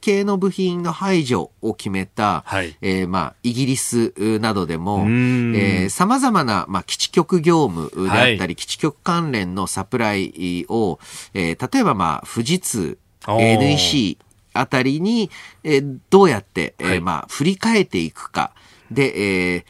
[0.00, 10.98] 系の部品の排除を決めた、はい、えー、まあ、イギリスなどでも、えー、様々な、まあ、基地局業務であったり、はい、基地局関連のサプライを、
[11.32, 14.18] えー、例えばまあ、富士通、NEC
[14.52, 15.30] あたりに、
[15.62, 18.52] えー、どうやって、えー、まあ、振り替えていくか。
[18.90, 19.64] で、えー、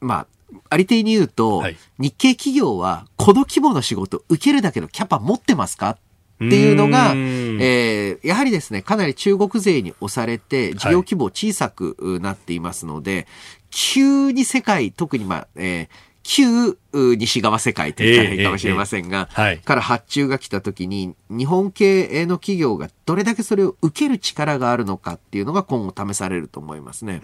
[0.00, 0.26] まあ、
[0.70, 5.90] ありていに言うと、はい、日系企業はこの規模の仕事受けるだけのキャパ持ってますか？
[6.36, 13.26] っていうのが、えー、やはりですね、かなり中国勢に押されて、事業規模小さくなっていますので、はい、
[13.70, 15.88] 急に世界、特にまあ、えー、
[16.28, 27.20] 旧西側世界と言ったらいいかもしれませんが、えーえーはい、から発注が来た時に、日本系の企業がどれだけそれを受ける力があるのかっていうのが今後試されると思いますね。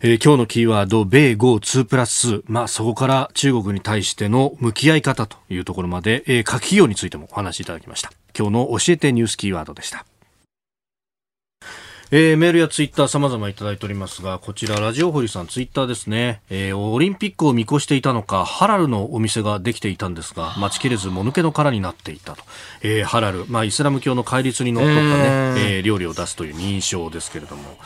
[0.00, 8.12] えー、今日のキーワード、米豪2プラスまあ、そこから中国に対しての向き合い方というところまで、えー、各企業についてもお話しいただきました。
[8.36, 10.04] 今日の教えてニュースキーワードでした。
[12.14, 16.42] えー、メールやツイッター様々いただいておりますが、こちら、ラジオ堀さん、ツイッターですね。
[16.50, 22.44] えー、オリンピックを見越していたのか、ハラルのお店ができていたんですが、待ちきれず、もぬけの殻になっていたと。
[22.82, 25.08] えー、ハラル、まあ、イスラム教の戒律にのっとったね、
[25.56, 27.78] えー、料理を出すという認証ですけれども。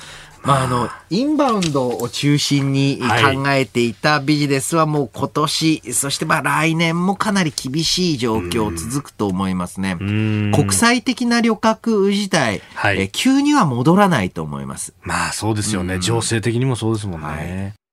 [0.46, 9.96] まあ、あの、インバウンドを中心に考えていたビジネスはもう今年、はい、そしてまあ来年もかなり厳しい状況続くと思いますね。
[9.96, 14.94] 国際的な旅客自体、はい、え急には戻らないと思います。
[15.02, 15.98] まあそうですよね。
[15.98, 17.26] 情勢的にもそうですもんね。
[17.26, 17.34] は
[17.72, 17.86] い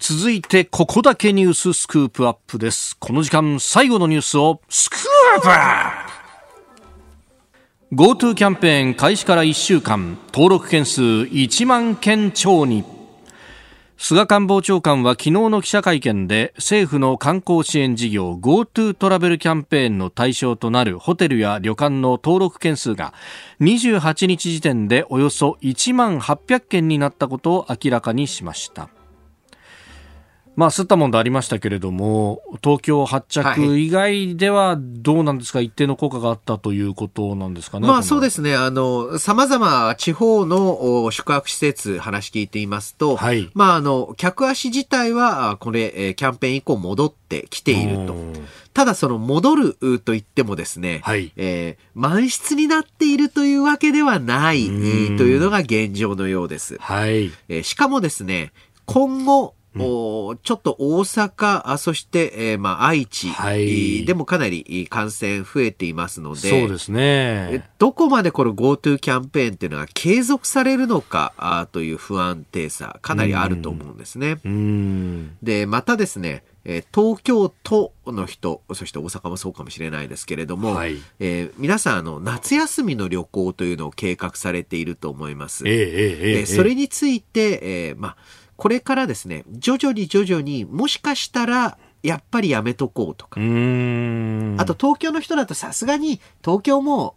[0.00, 6.07] 続いてここだけニューススクープアップですこの時間最後のニュースをスクープ
[7.90, 12.84] GoTo キャンペーン開始から1週間登録件数1万件超に。
[13.96, 23.14] 菅官房長官は昨日の記者会見で政府の観光支援事業 GoTo トラベルキャンペーンの対象となるホテルや旅館の登録件数が
[23.62, 28.90] 28日時点でおよそ1万800件になったことを明らかにしました。
[30.58, 37.86] まあ、吸ったもんでありましたけれども、東京発着以外ではどうなんですか、はい、一定の効果があったということなんですかね。
[37.86, 38.56] まあそうですね。
[38.56, 48.16] あの、様々地方の宿泊施設話聞いていますと、はい、まああの、客足自体は、これ、キャンペーン以降戻ってきていると。
[48.74, 56.78] ただその戻ると言ってもですね、はい、えー、満室になっているというわけではないというのが現状のようです。
[56.80, 58.52] はい、えー、しかもですね、
[58.86, 59.54] 今後、
[59.86, 67.68] うん、ちょっと大阪、そして、えー、まあ、愛知、はい、でもかなり感染増えていますので、そうですね。
[67.78, 74.38] どこまでこの GoTo キャンペーンっていうのが継続されるのかあという不安定さ、かなりあると思うんですね。
[74.44, 85.66] うん、で、またですね、え東京都の人、そして大阪もそうかもしれないですけれども、はい、えー、皆さんあの夏休みの旅行というのを計画されていると思います。
[85.66, 88.16] えー、えー、それについて、えー、まあ
[88.58, 93.40] これからですね、徐々に徐々にもしかしたらやっぱりやめとこうとか。
[93.40, 97.14] あと東京の人だとさすがに東京も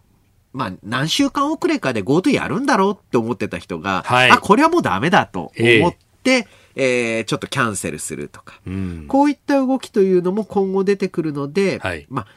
[0.53, 8.59] まあ、何週間遅れかで GoTo やるんだろうって思ってた人が、はい、あ、これはもうダメだと思って、えー、えー、ちょっとキャンセルするとか、
[9.07, 12.27] こういった動きというのも今後出てくるので、はい、まあ、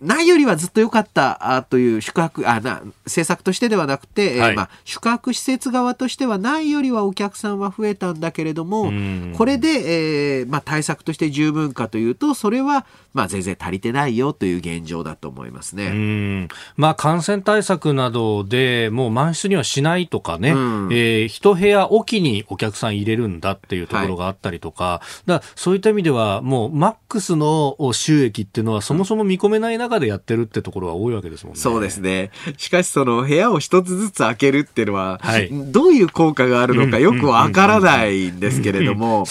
[0.00, 8.92] ないよりはずっと良かったという宿泊、あ、な、政策としてではなくて、はい、まあ、宿泊施設側としてはないよりはお客さんは増えたんだけれども、
[9.36, 12.84] これで、えー、まあ、対策として十分かというと、それは、
[13.14, 16.48] まあ、全然足りてないよという現状だと思いますね。
[16.76, 31.60] まあ、感染対策などでもう満室にはしないとかね、うん、えー、一部屋おきにお客さん入れるんだっていうところがあったりとか、はい、だそういった意味では、もうマックスの収益っていうのはそもそも見込めない中でやってるってところは多いわけですもんね。
[31.60, 32.30] そうですね。
[32.56, 39.24] しかしその部屋を一つずつ開けるっていうのは、はい、どういう効果があるのかよくわからないんですけれども、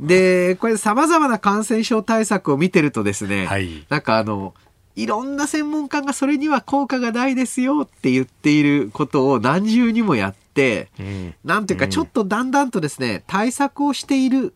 [0.00, 4.54] で、これ様々な感染症対策を見てるとですね、はい、なんかあの、
[4.96, 14.54] いろんな専門家がそれには効果がないですよって言っていることを何重にもやって、うん、なんていうかちょっとだんだんとですね、対策をしている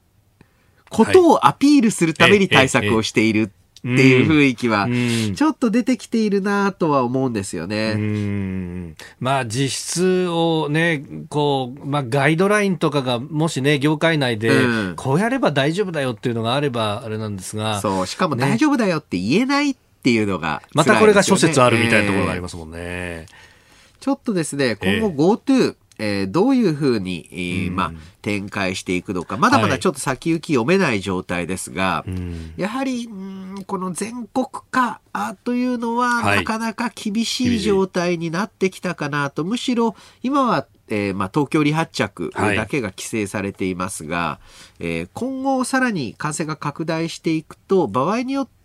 [0.90, 3.50] ことをアピールするために対策をしている
[3.84, 4.88] っていう雰囲気は、
[5.36, 8.94] ちょっと出てきているなとは思うんですよね。
[9.20, 14.50] まあ、実質をね、こう、まあ、ガイドラインとかが、もしね、業界内で、
[14.96, 17.82] こうやれば大丈夫だよっていうのがあれば、あれなんですが。
[17.82, 22.76] そう、しかも大丈夫だよって言えないっていうのが、ね、またこれが諸説あるみたいなところがありますもんね。
[22.78, 27.92] えー、ちょっとですね、今後 GoTo、えー、どういうふうに、えー、まあ、
[28.22, 32.12] 展開していくのか、まだまだちょっと先行き読めない状態ですが、は
[32.56, 35.00] い、やはり、ん、この全国化
[35.44, 44.40] というのは、なかなか厳しい状態になってきたかなと、むしろ今はえーまあ、東京離発着だけが規制されていますが、は
[44.80, 48.63] い、えー、今後さらに感染が拡大していくと場合によって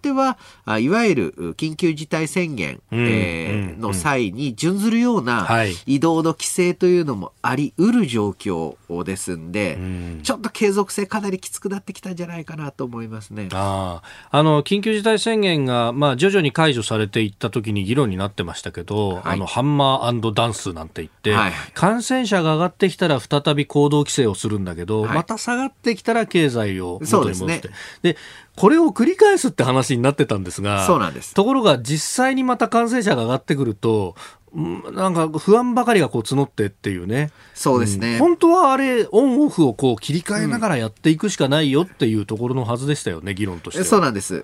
[0.65, 5.47] はいわゆる緊急事態宣言、うん、えー、の際に準ずるような
[5.85, 13.49] 移動の規制というのもありうる状況ですんで、うん、ちょっと継続性かなりきつくなってきたんじゃないかなと思いますね。
[13.51, 27.69] ああの緊急事態宣言が、まあ、徐々に解除されていった時に議論になってましたけど、はい、あのハンマーダンスなんて言って、はい、感染者が上がってきたら再び行動規制をするんだけど、はい、また下がってきたら経済を元に戻して。
[28.01, 28.19] で、ね、
[28.59, 31.33] これを繰り返すって話になってたんですが、そうなんです。
[31.33, 34.15] ところが実際にまた感染者が上がってくると、
[34.53, 37.31] なんか不安ばかりがこう募ってっていうね。
[37.53, 44.43] そうですね、うん、本当はあれ、オンオフをこう切り替えながらやっていくしかないよっていうところのはずでしたよね、議論としてそうなんです。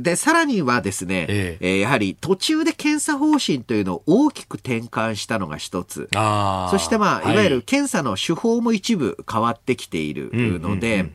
[0.00, 6.08] で、さらにはですね、ええー、やはり途中で検査方針というのを大きく転換したのが一つ。
[6.12, 11.10] そしてまあ、いわゆる検査の手法も一部変わってきているので、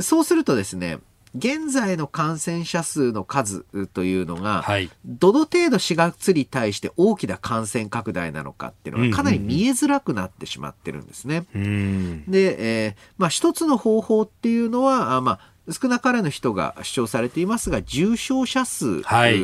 [0.00, 0.98] そうするとですね、
[1.36, 11.46] 現在の感染者数の数というのが、はい、どの程度4月に対して大きな感染拡大なのかっていうのがかなり見えづらくなってしまってるんですね。
[11.54, 19.40] うんうん、で、えー、まあ一つの方法っていうのは、あまあ少なからぬ人が主張されていますが、重症者数、はい、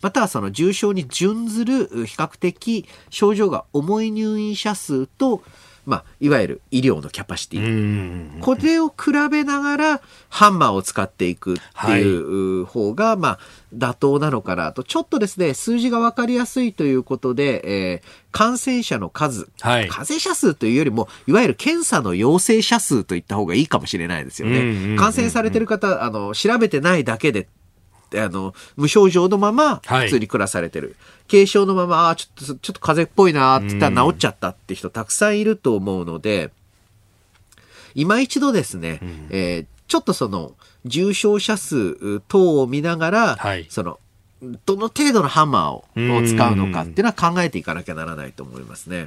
[0.00, 5.42] またはその重症に準ずる比較的症状が重い入院者数と、
[5.86, 8.40] まあ、いわゆる医療のキャパシティ。
[8.40, 11.56] これを比べながら、ハンマーを使っていくっ
[11.86, 13.38] ていう方が、まあ、
[13.74, 14.82] 妥当なのかなと。
[14.82, 17.62] ちょっとですね、数字がわかりやすいということで、
[17.92, 24.96] えー、感染者の数、はい、感染者数というよりも、いわゆる検査の陽性者数といった方がいいかもしれないですよね。
[24.96, 27.46] 感染されてる方、あの、調べてないだけで
[28.14, 30.88] あの、無症状のまま普通に暮らされてる。
[30.88, 30.96] はい、
[31.30, 36.50] 軽症のまま、あちょっと、ちょっと風邪っぽいなって言ったら治っちゃったって人たくさんいると思うので、
[37.94, 40.52] 今一度ですね、うん、えー、ちょっとその、
[40.84, 43.98] 重症者数等を見ながら、はい、その、
[44.42, 49.04] どの程度のハンマーを使うのかっていうのは考えていかなきゃならないと思いますね。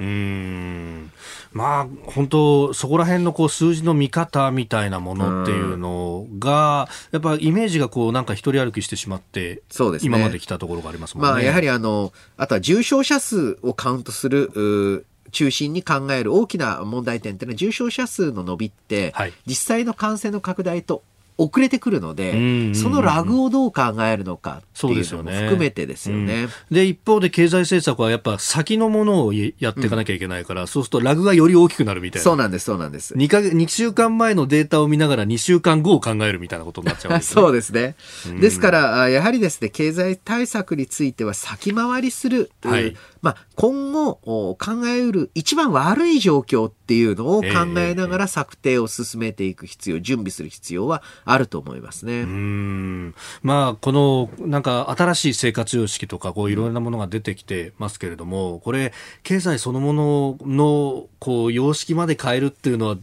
[1.52, 11.30] まあ、本当、そこら辺のこう数字の見方みたいなものっていうのが、やっぱイメージがこうなんか一人歩きしてしまって、そうですね、今まで来たところがありますもんね。
[11.30, 21.04] まあ、やはりあの、あとは重症者数をカウントする、中心に考える大きな問題点っていうのは重症者数の伸びって、はい、実際の感染の拡大と
[21.40, 26.48] 遅れてくるので、そのラグをどう考えるのかっていうのも含めてですよね。
[26.70, 32.24] で、一方で経済政策はやっぱ先のものをやっていかなきゃいけないから、うん、そうするとラグがより大きくなるみたいな。
[32.24, 33.14] そうなんです、そうなんです。
[33.14, 37.96] 2, か2週間前のデータを見ながら2週間後を考えるみたいなことになっちゃうんです、ね、 そうですね。
[38.40, 42.50] ですから、やはりですね、経済対策については先回りする。
[42.62, 44.56] はい、まあ、今後考
[44.86, 47.48] えうる一番悪い状況っていうのを考
[47.78, 52.22] えながら策定を進めていく必要、準備する必要はあると思いますね。
[52.22, 53.14] うん。
[53.42, 58.92] まあ、このなんか新しい生活様式とかこういろんなものが出てきてますけれども、これ
[59.22, 62.96] 経済そのもののこう様式まで変えるっていうのは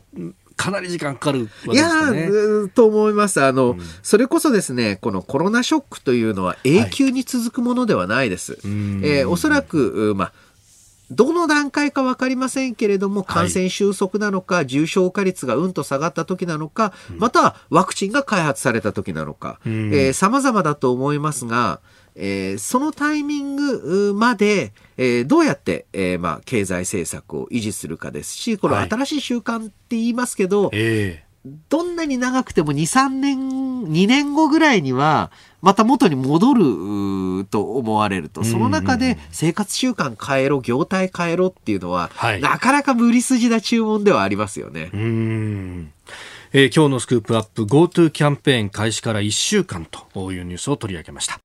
[0.58, 1.88] かなり時間かかる、ね、いや
[2.74, 3.42] と思います。
[3.42, 8.54] あの、うん、それこそですね、このコロナショックというのは永久に続くものではないです。
[8.54, 10.34] はい、えー、おそらく、まあ、
[11.10, 19.60] どの段階か分かりませんけれども、感染収束なのか、はい、重症化率がうんと下がった時なのか、またはワクチンが開発された時なのか、
[20.14, 21.80] さまざまだと思いますが、
[22.20, 31.24] えー、そのタイミングまで、えー、どうやって、えー、まあ、経済政策を維持するかですし、これ新しい習慣って言いますけど、はいえ。
[31.46, 33.40] ー、どんなに長くても2、3年、
[33.84, 44.90] 2年後ぐらいには、また元に戻ると思われると、その中で生活習慣変えろ、業態変えろっていうのは、はい、なかなか無理筋な注文ではありますよね。
[44.94, 45.92] うん。
[46.54, 51.40] えー、今日のスクープアップ GoTo キャンペーン開始から1週間というニュースを取り上げました。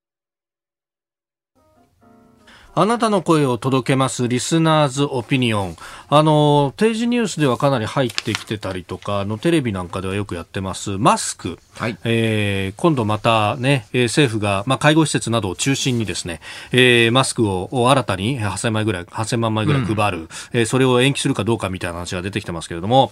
[2.75, 5.75] あなたの声を届けますリスナーズオピニオン。
[6.09, 11.59] あの、定時ニュースではかなり入ってきてたりとか、あの、テレビなんかではよくやってます、マスク。
[11.75, 16.39] はい、えー、今度またね、政府が、まあ、介護施設などを中心にですね、
[16.71, 23.11] えー、マスクを新たに8000枚ぐらい、8000万枚ぐらい配る、うん、えー、それを延期するかどうかみたいな話が出てきてますけれども、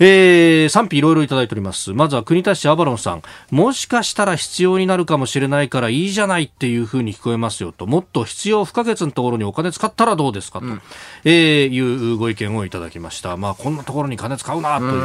[0.00, 1.92] えー、賛否いろいろいただいております。
[1.92, 10.82] まずは国田市アバロンさん、もしかしたら必要になるかもしれないからいいじゃないっていうふうに聞こえますよと、もっと必要不可欠のところにお金使ったらどうですかと、うん、
[11.24, 13.36] えー、いうご意見をいただきました。
[13.36, 15.00] まあ、こんなところに金使うなという。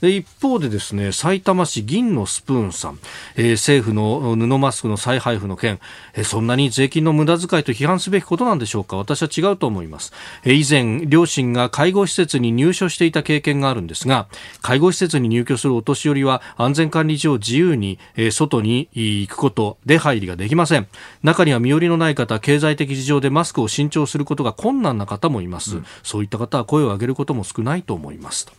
[0.00, 2.98] で一方でですね、埼玉市銀のスプーンさん、
[3.36, 5.80] えー、政府の布マスクの再配布の件、
[6.14, 8.96] えー、そんなに税金の無駄遣いと批判すべきことなんでしょうか？
[8.96, 10.12] 私は違うと思います。
[10.44, 14.28] えー、以前、両親が介護施設に入所していた経験があるんですが、
[14.62, 20.86] 介護施設に入居するお年寄りは安全管理上自由に、えー、外に行くこと、出入りができません。
[21.22, 25.76] 中には身寄りのない方、経済的事情でマスクを新調することが困難な方もいます。
[25.76, 28.52] うん、そういった方は声を上げることも少ないと思いますと。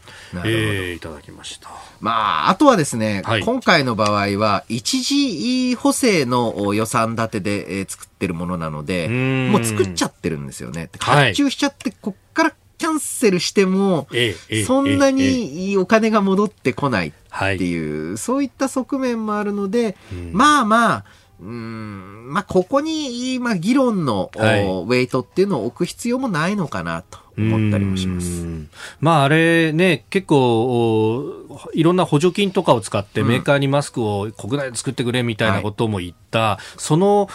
[0.46, 1.70] えー、いただきました。
[2.02, 10.90] まあ、あとはですね、はい、今回の場合は、一時補正の予算立てで作ってるものなので、もう作っちゃってるんですよね。
[11.00, 14.08] 発注しちゃって、こっからキャンセルしても、
[14.66, 17.12] そんなにお金が戻ってこないっ
[17.58, 19.96] ていう、そういった側面もあるので、
[20.32, 21.06] まあまあ、
[21.40, 28.46] うんまあ、ここに、まあ、議論の、はい、ウェイトっていうのを置く必要もないのかなと思ったりもします。
[29.00, 37.30] まあ、あれね、結構、いろんな補助金とかを使ってメーカーにマスクを国内で作ってくれみたいなことも言った、はい、その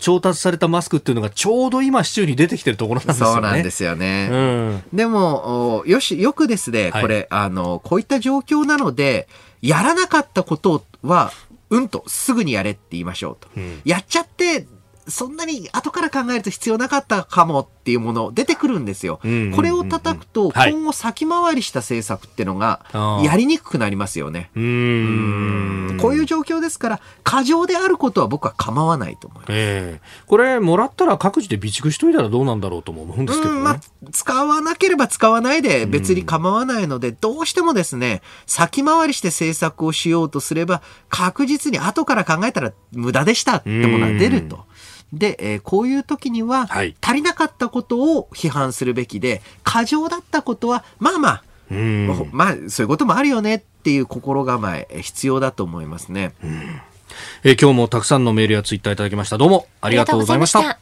[0.00, 3.32] 調達されたマスクっていうのがちょうど今、市中に出てきてるところなんですよね。
[3.32, 4.28] そうなんですよね。
[4.30, 9.28] うん、でも、よし、よくですね、これ、はい、あの、こういった状況なので、
[9.60, 11.32] やらなかったことは、
[11.70, 13.48] うんとすぐにやれって言いましょうと。
[13.56, 14.66] うん、やっちゃって、
[15.08, 19.20] そんなに後から考えると必要なかったかもっていうもの出てくるんですよ。
[19.54, 22.84] これを叩くと、今後先回りした政策っていうのが
[23.24, 24.50] やりにくくなりますよね。
[24.54, 29.48] うんこういう状況ですから、過剰であることは僕は構わないと思います。
[29.50, 33.80] えー、これ、もらったら各自で備蓄しといたらどうなんだろうと思うんですけど、ね、まあ、
[34.12, 44.67] 使わなければ使わないで別に構わないので、どうしてもですね、先回りして政策をしようとすれば、確実に後から考えたら無駄でしたってものが出ると。
[45.12, 46.68] で、えー、こういう時には、
[47.00, 51.42] 足りなかったことを批判するべきで、過剰だったことは、まあまあ、
[52.32, 56.32] まあ、そういうこともあるよねっていう心構え、必要だと思いますね。
[57.42, 59.38] えー、今日もたくさんのメールやツイッターいただきました。
[59.38, 60.78] どうもありがとうございました。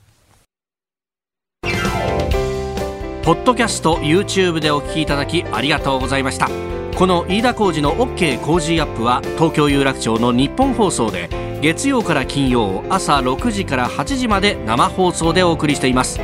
[3.22, 6.48] ポッドキャスト YouTube でお聞きいただきありがとうございました。
[6.96, 11.28] この飯田浩二の OK 工事アップは東京有楽町の日本放送で
[11.60, 16.20] 月曜から金曜朝6時から8時まで生放送でお送りしています。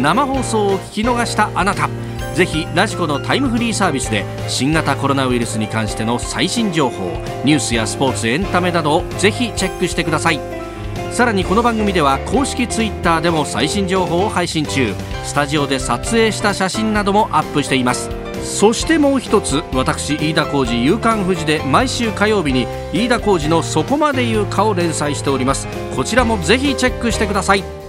[0.00, 1.88] 生放送を聞き逃したあなた
[2.34, 7.10] ぜひラジコのタイムフリーサービスで新型コロナウイルスに関しての最新情報
[7.44, 10.40] ニュースやスポーツエンタメなどをぜひチェックしてください。
[11.12, 14.94] さらにこの番組では公式ツイッターでも最新情報を配信中。
[15.24, 18.21] スタジオで撮影した写真などもアップしています。
[18.42, 25.68] そしてもう一つ私飯田浩二夕刊富士で毎週火曜日に飯田浩二の「そこまで言うか」を連載しております。
[25.96, 27.81] こちらもぜひチェックしてください。